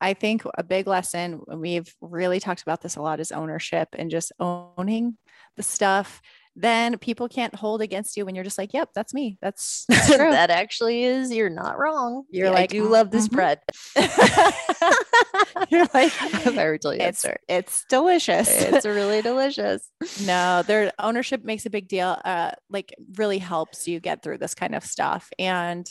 I 0.00 0.14
think 0.14 0.42
a 0.56 0.62
big 0.62 0.86
lesson, 0.86 1.42
we've 1.46 1.94
really 2.00 2.40
talked 2.40 2.62
about 2.62 2.80
this 2.80 2.96
a 2.96 3.02
lot, 3.02 3.20
is 3.20 3.32
ownership 3.32 3.88
and 3.92 4.10
just 4.10 4.32
owning 4.40 5.18
the 5.56 5.62
stuff 5.62 6.22
then 6.56 6.98
people 6.98 7.28
can't 7.28 7.54
hold 7.54 7.80
against 7.80 8.16
you 8.16 8.24
when 8.24 8.34
you're 8.34 8.44
just 8.44 8.58
like, 8.58 8.74
yep, 8.74 8.90
that's 8.94 9.14
me. 9.14 9.38
That's, 9.40 9.84
that's 9.88 10.08
that 10.08 10.50
actually 10.50 11.04
is, 11.04 11.32
you're 11.32 11.50
not 11.50 11.78
wrong. 11.78 12.24
You're 12.30 12.46
yeah, 12.46 12.52
like, 12.52 12.62
I 12.62 12.66
do 12.66 12.88
love 12.88 13.10
this 13.10 13.28
mm-hmm. 13.28 13.36
bread. 13.36 13.60
you're 15.70 15.86
like, 15.94 16.12
I've 16.46 16.58
ever 16.58 16.78
told 16.78 16.96
you 16.96 17.02
it's, 17.02 17.24
it's 17.48 17.84
delicious. 17.88 18.48
It's 18.50 18.86
really 18.86 19.22
delicious. 19.22 19.88
no, 20.24 20.62
their 20.66 20.92
ownership 20.98 21.44
makes 21.44 21.66
a 21.66 21.70
big 21.70 21.88
deal. 21.88 22.20
Uh, 22.24 22.50
like 22.68 22.94
really 23.16 23.38
helps 23.38 23.86
you 23.86 24.00
get 24.00 24.22
through 24.22 24.38
this 24.38 24.54
kind 24.54 24.74
of 24.74 24.84
stuff. 24.84 25.30
And 25.38 25.88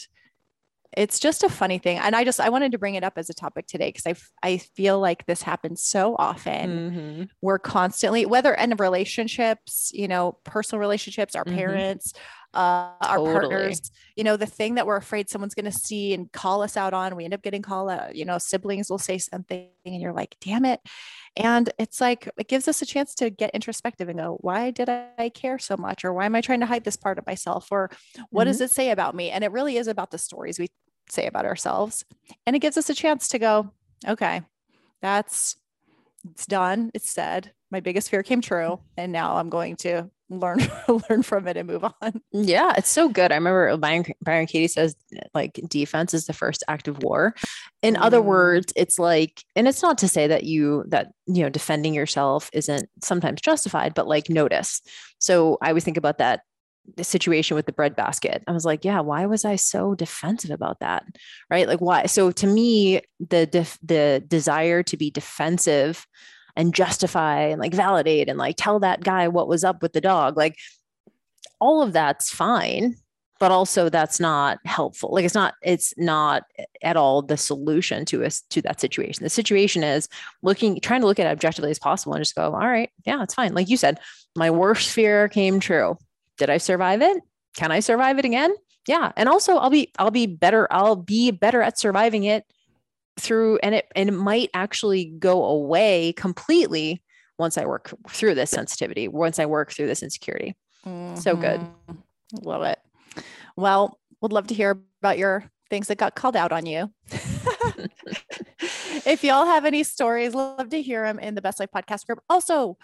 it's 0.97 1.19
just 1.19 1.43
a 1.43 1.49
funny 1.49 1.77
thing 1.77 1.97
and 1.97 2.15
i 2.15 2.23
just 2.23 2.39
i 2.39 2.49
wanted 2.49 2.71
to 2.71 2.77
bring 2.77 2.95
it 2.95 3.03
up 3.03 3.13
as 3.17 3.29
a 3.29 3.33
topic 3.33 3.67
today 3.67 3.89
because 3.89 4.05
i 4.07 4.47
i 4.47 4.57
feel 4.57 4.99
like 4.99 5.25
this 5.25 5.41
happens 5.41 5.81
so 5.81 6.15
often 6.17 6.91
mm-hmm. 6.91 7.23
we're 7.41 7.59
constantly 7.59 8.25
whether 8.25 8.53
in 8.53 8.75
relationships 8.77 9.91
you 9.93 10.07
know 10.07 10.37
personal 10.43 10.79
relationships 10.79 11.35
our 11.35 11.43
mm-hmm. 11.43 11.57
parents 11.57 12.13
uh, 12.53 12.91
our 13.01 13.17
totally. 13.17 13.33
partners 13.33 13.91
you 14.15 14.23
know 14.23 14.35
the 14.35 14.45
thing 14.45 14.75
that 14.75 14.87
we're 14.87 14.95
afraid 14.95 15.29
someone's 15.29 15.53
going 15.53 15.65
to 15.65 15.71
see 15.71 16.13
and 16.13 16.31
call 16.31 16.63
us 16.63 16.75
out 16.75 16.93
on 16.93 17.15
we 17.15 17.23
end 17.23 17.33
up 17.33 17.43
getting 17.43 17.61
called 17.61 17.89
out 17.89 18.15
you 18.15 18.25
know 18.25 18.37
siblings 18.37 18.89
will 18.89 18.97
say 18.97 19.17
something 19.17 19.69
and 19.85 20.01
you're 20.01 20.13
like 20.13 20.35
damn 20.41 20.65
it. 20.65 20.81
And 21.37 21.71
it's 21.77 22.01
like 22.01 22.29
it 22.37 22.47
gives 22.47 22.67
us 22.67 22.81
a 22.81 22.85
chance 22.85 23.13
to 23.15 23.29
get 23.29 23.51
introspective 23.51 24.09
and 24.09 24.19
go 24.19 24.37
why 24.41 24.71
did 24.71 24.89
i 24.89 25.29
care 25.33 25.59
so 25.59 25.77
much? 25.77 26.03
or 26.03 26.13
why 26.13 26.25
am 26.25 26.35
i 26.35 26.41
trying 26.41 26.59
to 26.61 26.65
hide 26.65 26.83
this 26.83 26.97
part 26.97 27.17
of 27.17 27.27
myself? 27.27 27.67
or 27.71 27.89
what 28.29 28.43
mm-hmm. 28.43 28.51
does 28.51 28.61
it 28.61 28.71
say 28.71 28.91
about 28.91 29.15
me? 29.15 29.29
And 29.29 29.43
it 29.43 29.51
really 29.51 29.77
is 29.77 29.87
about 29.87 30.11
the 30.11 30.17
stories 30.17 30.59
we 30.59 30.69
say 31.09 31.27
about 31.27 31.45
ourselves. 31.45 32.05
And 32.45 32.55
it 32.55 32.59
gives 32.59 32.77
us 32.77 32.89
a 32.89 32.95
chance 32.95 33.29
to 33.29 33.39
go 33.39 33.71
okay 34.07 34.41
that's 35.01 35.55
it's 36.31 36.45
done 36.45 36.91
it's 36.93 37.09
said. 37.09 37.51
My 37.71 37.79
biggest 37.81 38.09
fear 38.09 38.23
came 38.23 38.41
true 38.41 38.79
and 38.97 39.11
now 39.11 39.37
i'm 39.37 39.49
going 39.49 39.75
to 39.77 40.09
learn 40.29 40.59
learn 41.09 41.23
from 41.23 41.47
it 41.47 41.57
and 41.57 41.67
move 41.67 41.83
on. 41.83 42.21
Yeah, 42.31 42.73
it's 42.77 42.89
so 42.89 43.09
good. 43.09 43.31
I 43.31 43.35
remember 43.35 43.75
Byron, 43.77 44.05
Byron 44.21 44.47
Katie 44.47 44.67
says 44.67 44.95
like 45.33 45.59
defense 45.67 46.13
is 46.13 46.25
the 46.25 46.33
first 46.33 46.63
act 46.67 46.87
of 46.87 47.03
war. 47.03 47.35
In 47.81 47.95
mm. 47.95 48.01
other 48.01 48.21
words, 48.21 48.71
it's 48.75 48.99
like, 48.99 49.43
and 49.55 49.67
it's 49.67 49.81
not 49.81 49.97
to 49.99 50.07
say 50.07 50.27
that 50.27 50.43
you 50.43 50.83
that 50.87 51.11
you 51.27 51.43
know 51.43 51.49
defending 51.49 51.93
yourself 51.93 52.49
isn't 52.53 52.89
sometimes 53.03 53.41
justified, 53.41 53.93
but 53.93 54.07
like 54.07 54.29
notice. 54.29 54.81
So 55.19 55.57
I 55.61 55.69
always 55.69 55.83
think 55.83 55.97
about 55.97 56.19
that 56.19 56.41
the 56.95 57.03
situation 57.03 57.55
with 57.55 57.65
the 57.65 57.71
bread 57.71 57.95
basket. 57.95 58.43
I 58.47 58.51
was 58.51 58.65
like, 58.65 58.83
yeah, 58.83 58.99
why 59.01 59.25
was 59.25 59.45
I 59.45 59.55
so 59.57 59.93
defensive 59.95 60.51
about 60.51 60.79
that? 60.79 61.05
Right? 61.49 61.67
Like 61.67 61.81
why? 61.81 62.05
So 62.07 62.31
to 62.31 62.47
me, 62.47 63.01
the 63.19 63.45
def- 63.45 63.79
the 63.83 64.23
desire 64.27 64.83
to 64.83 64.97
be 64.97 65.11
defensive 65.11 66.07
and 66.59 66.75
justify 66.75 67.43
and 67.43 67.61
like 67.61 67.73
validate 67.73 68.27
and 68.27 68.37
like 68.37 68.55
tell 68.57 68.81
that 68.81 69.01
guy 69.01 69.29
what 69.29 69.47
was 69.47 69.63
up 69.63 69.81
with 69.81 69.93
the 69.93 70.01
dog. 70.01 70.35
Like 70.35 70.57
all 71.61 71.81
of 71.81 71.93
that's 71.93 72.29
fine, 72.29 72.97
but 73.39 73.49
also 73.49 73.87
that's 73.87 74.19
not 74.19 74.59
helpful. 74.65 75.13
Like 75.13 75.23
it's 75.23 75.33
not, 75.33 75.53
it's 75.63 75.93
not 75.97 76.43
at 76.83 76.97
all 76.97 77.21
the 77.21 77.37
solution 77.37 78.03
to 78.07 78.25
us 78.25 78.41
to 78.49 78.61
that 78.63 78.81
situation. 78.81 79.23
The 79.23 79.29
situation 79.29 79.85
is 79.85 80.09
looking, 80.41 80.81
trying 80.81 80.99
to 80.99 81.07
look 81.07 81.17
at 81.17 81.27
it 81.27 81.31
objectively 81.31 81.71
as 81.71 81.79
possible 81.79 82.13
and 82.13 82.21
just 82.21 82.35
go, 82.35 82.51
all 82.51 82.67
right, 82.67 82.89
yeah, 83.05 83.23
it's 83.23 83.35
fine. 83.35 83.53
Like 83.53 83.69
you 83.69 83.77
said, 83.77 83.97
my 84.35 84.51
worst 84.51 84.89
fear 84.89 85.29
came 85.29 85.61
true. 85.61 85.97
Did 86.37 86.49
I 86.49 86.57
survive 86.57 87.01
it? 87.01 87.23
Can 87.55 87.71
I 87.71 87.79
survive 87.79 88.19
it 88.19 88.25
again? 88.25 88.53
Yeah. 88.85 89.13
And 89.15 89.29
also 89.29 89.55
I'll 89.55 89.69
be, 89.69 89.93
I'll 89.97 90.11
be 90.11 90.27
better, 90.27 90.67
I'll 90.69 90.97
be 90.97 91.31
better 91.31 91.61
at 91.61 91.79
surviving 91.79 92.25
it 92.25 92.43
through 93.19 93.59
and 93.61 93.75
it 93.75 93.87
and 93.95 94.09
it 94.09 94.13
might 94.13 94.49
actually 94.53 95.05
go 95.05 95.45
away 95.45 96.13
completely 96.13 97.01
once 97.37 97.57
I 97.57 97.65
work 97.65 97.93
through 98.09 98.35
this 98.35 98.51
sensitivity, 98.51 99.07
once 99.07 99.39
I 99.39 99.45
work 99.45 99.71
through 99.71 99.87
this 99.87 100.03
insecurity. 100.03 100.55
Mm-hmm. 100.85 101.15
So 101.15 101.35
good. 101.35 101.61
Mm-hmm. 101.61 101.93
Love 102.41 102.63
it. 102.63 102.79
Well, 103.55 103.99
would 104.21 104.33
love 104.33 104.47
to 104.47 104.53
hear 104.53 104.81
about 105.01 105.17
your 105.17 105.49
things 105.69 105.87
that 105.87 105.97
got 105.97 106.15
called 106.15 106.35
out 106.35 106.51
on 106.51 106.65
you. 106.65 106.91
if 109.05 109.23
y'all 109.23 109.45
have 109.45 109.65
any 109.65 109.83
stories, 109.83 110.33
love 110.33 110.69
to 110.69 110.81
hear 110.81 111.03
them 111.03 111.19
in 111.19 111.35
the 111.35 111.41
Best 111.41 111.59
Life 111.59 111.69
podcast 111.73 112.05
group. 112.05 112.19
Also, 112.29 112.77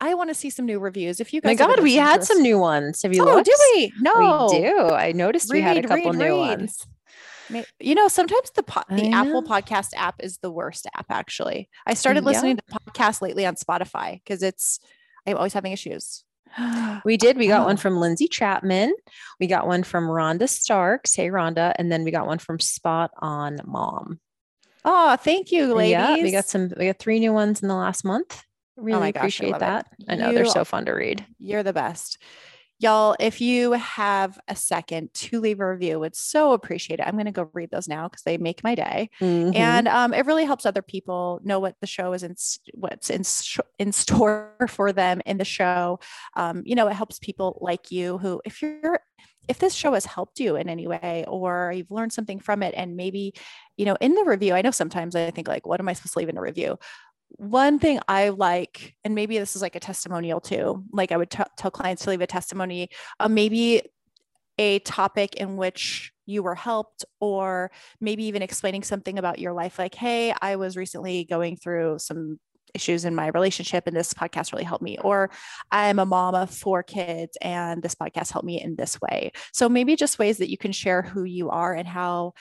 I 0.00 0.14
want 0.14 0.30
to 0.30 0.34
see 0.34 0.50
some 0.50 0.66
new 0.66 0.78
reviews. 0.78 1.20
If 1.20 1.32
you 1.32 1.40
guys, 1.40 1.58
my 1.58 1.66
God, 1.66 1.80
we 1.82 1.94
had 1.94 2.22
some 2.24 2.42
new 2.42 2.58
ones. 2.58 3.02
Have 3.02 3.14
you? 3.14 3.22
Oh, 3.22 3.36
looked? 3.36 3.46
do 3.46 3.54
we? 3.74 3.92
No, 4.00 4.48
we 4.50 4.58
do. 4.60 4.78
I 4.90 5.12
noticed 5.12 5.50
read, 5.50 5.58
we 5.58 5.62
had 5.62 5.78
a 5.78 5.82
couple 5.82 6.12
read, 6.12 6.18
new 6.18 6.24
read. 6.24 6.58
ones. 6.60 6.86
You 7.78 7.94
know, 7.94 8.08
sometimes 8.08 8.50
the 8.54 8.62
po- 8.62 8.82
the 8.90 9.10
Apple 9.10 9.42
Podcast 9.42 9.90
app 9.96 10.16
is 10.20 10.38
the 10.38 10.50
worst 10.50 10.86
app. 10.94 11.06
Actually, 11.10 11.68
I 11.86 11.94
started 11.94 12.24
listening 12.24 12.56
to 12.56 12.62
podcasts 12.62 13.20
lately 13.20 13.46
on 13.46 13.54
Spotify 13.54 14.22
because 14.22 14.42
it's 14.42 14.80
I'm 15.26 15.36
always 15.36 15.52
having 15.52 15.72
issues. 15.72 16.24
we 17.04 17.16
did. 17.16 17.36
We 17.36 17.46
got 17.46 17.62
oh. 17.62 17.66
one 17.66 17.76
from 17.76 17.98
Lindsay 17.98 18.28
Chapman. 18.28 18.94
We 19.38 19.46
got 19.46 19.66
one 19.66 19.82
from 19.82 20.04
Rhonda 20.04 20.48
Starks. 20.48 21.14
Hey, 21.14 21.28
Rhonda. 21.28 21.72
And 21.76 21.90
then 21.90 22.04
we 22.04 22.10
got 22.10 22.26
one 22.26 22.38
from 22.38 22.58
Spot 22.58 23.10
on 23.18 23.58
Mom. 23.64 24.20
Oh, 24.84 25.16
thank 25.16 25.52
you, 25.52 25.74
ladies. 25.74 25.92
Yeah, 25.92 26.22
we 26.22 26.30
got 26.30 26.46
some. 26.46 26.72
We 26.76 26.86
got 26.86 26.98
three 26.98 27.20
new 27.20 27.32
ones 27.32 27.62
in 27.62 27.68
the 27.68 27.74
last 27.74 28.04
month. 28.04 28.42
Really 28.76 28.96
oh 28.96 29.00
my 29.00 29.12
gosh, 29.12 29.20
appreciate 29.20 29.54
I 29.54 29.58
that. 29.58 29.86
It. 29.98 30.06
I 30.08 30.14
know 30.16 30.30
you, 30.30 30.34
they're 30.36 30.46
so 30.46 30.64
fun 30.64 30.86
to 30.86 30.92
read. 30.92 31.24
You're 31.38 31.62
the 31.62 31.74
best. 31.74 32.18
Y'all, 32.80 33.14
if 33.20 33.42
you 33.42 33.72
have 33.72 34.40
a 34.48 34.56
second 34.56 35.12
to 35.12 35.38
leave 35.38 35.60
a 35.60 35.70
review, 35.70 36.02
it's 36.02 36.18
so 36.18 36.52
appreciated. 36.52 37.06
I'm 37.06 37.14
going 37.14 37.26
to 37.26 37.30
go 37.30 37.50
read 37.52 37.70
those 37.70 37.86
now 37.86 38.08
because 38.08 38.22
they 38.22 38.38
make 38.38 38.64
my 38.64 38.74
day, 38.74 39.10
mm-hmm. 39.20 39.54
and 39.54 39.86
um, 39.86 40.14
it 40.14 40.24
really 40.24 40.46
helps 40.46 40.64
other 40.64 40.80
people 40.80 41.40
know 41.44 41.60
what 41.60 41.76
the 41.82 41.86
show 41.86 42.14
is 42.14 42.22
in, 42.22 42.36
what's 42.72 43.10
in 43.10 43.22
in 43.78 43.92
store 44.00 44.54
for 44.68 44.92
them 44.92 45.20
in 45.26 45.36
the 45.36 45.44
show. 45.44 46.00
Um, 46.36 46.62
you 46.64 46.74
know, 46.74 46.88
it 46.88 46.94
helps 46.94 47.18
people 47.18 47.58
like 47.60 47.90
you 47.90 48.16
who, 48.16 48.40
if 48.46 48.62
you're 48.62 49.00
if 49.48 49.58
this 49.58 49.74
show 49.74 49.94
has 49.94 50.06
helped 50.06 50.38
you 50.38 50.54
in 50.54 50.68
any 50.68 50.86
way 50.86 51.24
or 51.26 51.72
you've 51.74 51.90
learned 51.90 52.12
something 52.12 52.38
from 52.38 52.62
it 52.62 52.72
and 52.76 52.96
maybe 52.96 53.34
you 53.76 53.84
know 53.84 53.96
in 54.00 54.14
the 54.14 54.24
review 54.24 54.54
i 54.54 54.62
know 54.62 54.70
sometimes 54.70 55.16
i 55.16 55.30
think 55.30 55.48
like 55.48 55.66
what 55.66 55.80
am 55.80 55.88
i 55.88 55.92
supposed 55.92 56.12
to 56.12 56.20
leave 56.20 56.28
in 56.28 56.36
a 56.36 56.40
review 56.40 56.78
one 57.36 57.78
thing 57.78 58.00
I 58.08 58.30
like, 58.30 58.94
and 59.04 59.14
maybe 59.14 59.38
this 59.38 59.56
is 59.56 59.62
like 59.62 59.76
a 59.76 59.80
testimonial 59.80 60.40
too, 60.40 60.84
like 60.92 61.12
I 61.12 61.16
would 61.16 61.30
t- 61.30 61.42
tell 61.56 61.70
clients 61.70 62.04
to 62.04 62.10
leave 62.10 62.20
a 62.20 62.26
testimony, 62.26 62.88
uh, 63.18 63.28
maybe 63.28 63.82
a 64.58 64.78
topic 64.80 65.36
in 65.36 65.56
which 65.56 66.12
you 66.26 66.42
were 66.42 66.54
helped, 66.54 67.04
or 67.20 67.70
maybe 68.00 68.24
even 68.24 68.42
explaining 68.42 68.82
something 68.82 69.18
about 69.18 69.38
your 69.38 69.52
life, 69.52 69.78
like, 69.78 69.94
hey, 69.94 70.34
I 70.42 70.56
was 70.56 70.76
recently 70.76 71.24
going 71.24 71.56
through 71.56 71.98
some 71.98 72.38
issues 72.74 73.04
in 73.04 73.14
my 73.14 73.28
relationship 73.28 73.86
and 73.86 73.96
this 73.96 74.14
podcast 74.14 74.52
really 74.52 74.64
helped 74.64 74.82
me 74.82 74.96
or 74.98 75.28
i'm 75.72 75.98
a 75.98 76.06
mom 76.06 76.36
of 76.36 76.50
four 76.50 76.84
kids 76.84 77.36
and 77.40 77.82
this 77.82 77.96
podcast 77.96 78.30
helped 78.30 78.46
me 78.46 78.60
in 78.60 78.76
this 78.76 79.00
way. 79.00 79.32
So 79.52 79.68
maybe 79.68 79.96
just 79.96 80.20
ways 80.20 80.38
that 80.38 80.50
you 80.50 80.56
can 80.56 80.70
share 80.70 81.02
who 81.02 81.24
you 81.24 81.50
are 81.50 81.74
and 81.74 81.88
how 81.88 82.32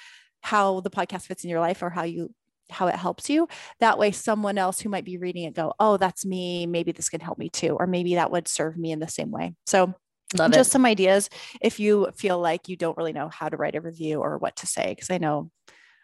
how 0.42 0.80
the 0.82 0.90
podcast 0.90 1.24
fits 1.24 1.44
in 1.44 1.50
your 1.50 1.60
life 1.60 1.82
or 1.82 1.90
how 1.90 2.04
you 2.04 2.34
how 2.72 2.88
it 2.88 2.96
helps 2.96 3.30
you 3.30 3.48
that 3.80 3.98
way 3.98 4.12
someone 4.12 4.58
else 4.58 4.80
who 4.80 4.90
might 4.90 5.06
be 5.06 5.18
reading 5.18 5.44
it 5.44 5.56
go 5.56 5.74
oh 5.80 5.98
that's 5.98 6.26
me 6.26 6.66
maybe 6.66 6.92
this 6.92 7.10
can 7.10 7.22
help 7.22 7.38
me 7.38 7.50
too 7.50 7.76
or 7.80 7.88
maybe 7.88 8.16
that 8.16 8.32
would 8.32 8.48
serve 8.48 8.78
me 8.78 8.92
in 8.92 9.00
the 9.00 9.08
same 9.08 9.32
way 9.32 9.54
so 9.66 9.94
Love 10.38 10.52
just 10.52 10.70
it. 10.70 10.72
some 10.72 10.86
ideas 10.86 11.30
if 11.60 11.80
you 11.80 12.10
feel 12.16 12.40
like 12.40 12.70
you 12.70 12.76
don't 12.76 12.98
really 12.98 13.14
know 13.14 13.30
how 13.30 13.50
to 13.50 13.58
write 13.58 13.76
a 13.76 13.82
review 13.82 14.20
or 14.20 14.38
what 14.38 14.58
to 14.58 14.68
say. 14.68 14.90
Because 14.90 15.10
I 15.10 15.18
know 15.18 15.50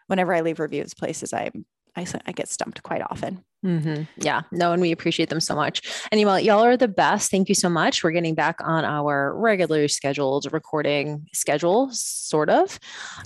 whenever 0.08 0.34
I 0.34 0.40
leave 0.40 0.58
reviews 0.58 0.94
places, 0.94 1.32
I'm 1.32 1.64
I, 1.96 2.06
I 2.26 2.32
get 2.32 2.48
stumped 2.48 2.82
quite 2.82 3.02
often. 3.02 3.44
Mm-hmm. 3.64 4.02
Yeah, 4.18 4.42
no, 4.52 4.72
and 4.72 4.82
we 4.82 4.92
appreciate 4.92 5.28
them 5.28 5.40
so 5.40 5.56
much. 5.56 5.82
Anyway, 6.12 6.42
y'all 6.44 6.62
are 6.62 6.76
the 6.76 6.88
best. 6.88 7.30
Thank 7.30 7.48
you 7.48 7.54
so 7.54 7.68
much. 7.68 8.04
We're 8.04 8.12
getting 8.12 8.34
back 8.34 8.56
on 8.62 8.84
our 8.84 9.34
regularly 9.36 9.88
scheduled 9.88 10.52
recording 10.52 11.26
schedule, 11.32 11.88
sort 11.90 12.50
of. 12.50 12.78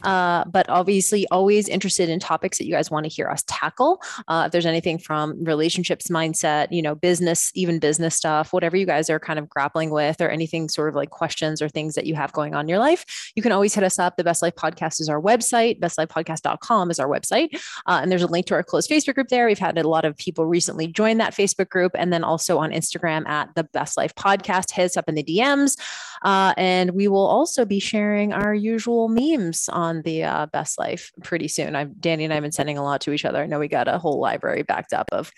Uh, 0.03 0.45
but 0.45 0.69
obviously, 0.71 1.27
always 1.29 1.69
interested 1.69 2.09
in 2.09 2.21
topics 2.21 2.59
that 2.59 2.67
you 2.67 2.73
guys 2.73 2.91
want 2.91 3.05
to 3.05 3.11
hear 3.11 3.29
us 3.29 3.43
tackle. 3.49 4.01
Uh, 4.29 4.45
if 4.47 4.53
there's 4.53 4.67
anything 4.67 4.99
from 4.99 5.43
relationships, 5.45 6.09
mindset, 6.09 6.69
you 6.71 6.81
know, 6.81 6.95
business, 6.95 7.51
even 7.55 7.79
business 7.79 8.15
stuff, 8.15 8.53
whatever 8.53 8.77
you 8.77 8.87
guys 8.87 9.11
are 9.11 9.21
kind 9.21 9.39
of 9.39 9.49
grappling 9.49 9.91
with, 9.91 10.21
or 10.21 10.29
anything 10.29 10.69
sort 10.69 10.89
of 10.89 10.95
like 10.95 11.11
questions 11.11 11.61
or 11.61 11.69
things 11.69 11.95
that 11.97 12.07
you 12.07 12.15
have 12.15 12.33
going 12.33 12.55
on 12.55 12.63
in 12.63 12.69
your 12.69 12.79
life, 12.79 13.33
you 13.35 13.43
can 13.43 13.53
always 13.53 13.75
hit 13.75 13.85
us 13.85 13.99
up. 13.99 14.17
The 14.17 14.25
Best 14.25 14.43
Life 14.43 14.55
Podcast 14.55 15.01
is 15.01 15.09
our 15.09 15.21
website. 15.21 15.81
BestLifePodcast.com 15.81 16.91
is 16.91 17.01
our 17.01 17.09
website, 17.09 17.61
uh, 17.87 17.99
and 18.01 18.13
there's 18.13 18.23
a 18.23 18.29
link 18.29 18.47
to 18.47 18.55
our 18.55 18.63
closed 18.63 18.89
Facebook 18.89 19.17
group 19.17 19.29
there. 19.29 19.47
We've 19.47 19.59
had 19.59 19.77
a 19.77 19.89
lot 19.89 20.05
of 20.05 20.17
people 20.21 20.47
recently 20.47 20.87
join 20.87 21.19
that 21.19 21.35
Facebook 21.35 21.69
group. 21.69 21.93
And 21.95 22.13
then 22.13 22.23
also 22.23 22.59
on 22.59 22.71
Instagram 22.71 23.27
at 23.27 23.55
the 23.55 23.65
Best 23.65 23.97
Life 23.97 24.15
Podcast. 24.15 24.71
Hit 24.73 24.85
us 24.85 24.97
up 24.97 25.09
in 25.09 25.15
the 25.17 25.25
DMs. 25.25 25.77
Uh, 26.23 26.53
and 26.57 26.91
we 26.91 27.09
will 27.09 27.27
also 27.27 27.65
be 27.65 27.81
sharing 27.81 28.33
our 28.33 28.55
usual 28.55 29.09
memes 29.09 29.69
on 29.71 30.03
the 30.03 30.23
uh, 30.23 30.47
Best 30.47 30.79
Life 30.79 31.11
pretty 31.23 31.49
soon. 31.49 31.75
I've, 31.75 32.01
Danny 32.01 32.25
and 32.25 32.33
I 32.33 32.37
have 32.37 32.43
been 32.43 32.53
sending 32.53 32.77
a 32.77 32.85
lot 32.85 33.01
to 33.03 33.13
each 33.13 33.25
other. 33.25 33.43
I 33.43 33.47
know 33.47 33.59
we 33.59 33.69
got 33.69 33.89
a 33.89 33.99
whole 33.99 34.21
library 34.21 34.63
backed 34.63 34.93
up 34.93 35.09
of, 35.13 35.33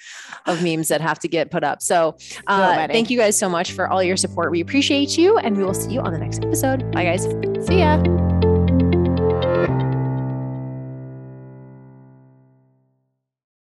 of 0.46 0.62
memes 0.62 0.88
that 0.88 1.00
have 1.00 1.18
to 1.20 1.28
get 1.28 1.50
put 1.50 1.62
up. 1.62 1.82
So 1.82 2.16
uh, 2.46 2.88
thank 2.88 3.10
you 3.10 3.18
guys 3.18 3.38
so 3.38 3.48
much 3.48 3.72
for 3.72 3.88
all 3.88 4.02
your 4.02 4.16
support. 4.16 4.50
We 4.50 4.60
appreciate 4.60 5.16
you. 5.16 5.38
And 5.38 5.56
we 5.56 5.64
will 5.64 5.74
see 5.74 5.92
you 5.92 6.00
on 6.00 6.12
the 6.12 6.18
next 6.18 6.42
episode. 6.42 6.90
Bye, 6.92 7.04
guys. 7.04 7.22
See 7.66 7.78
ya. 7.78 8.31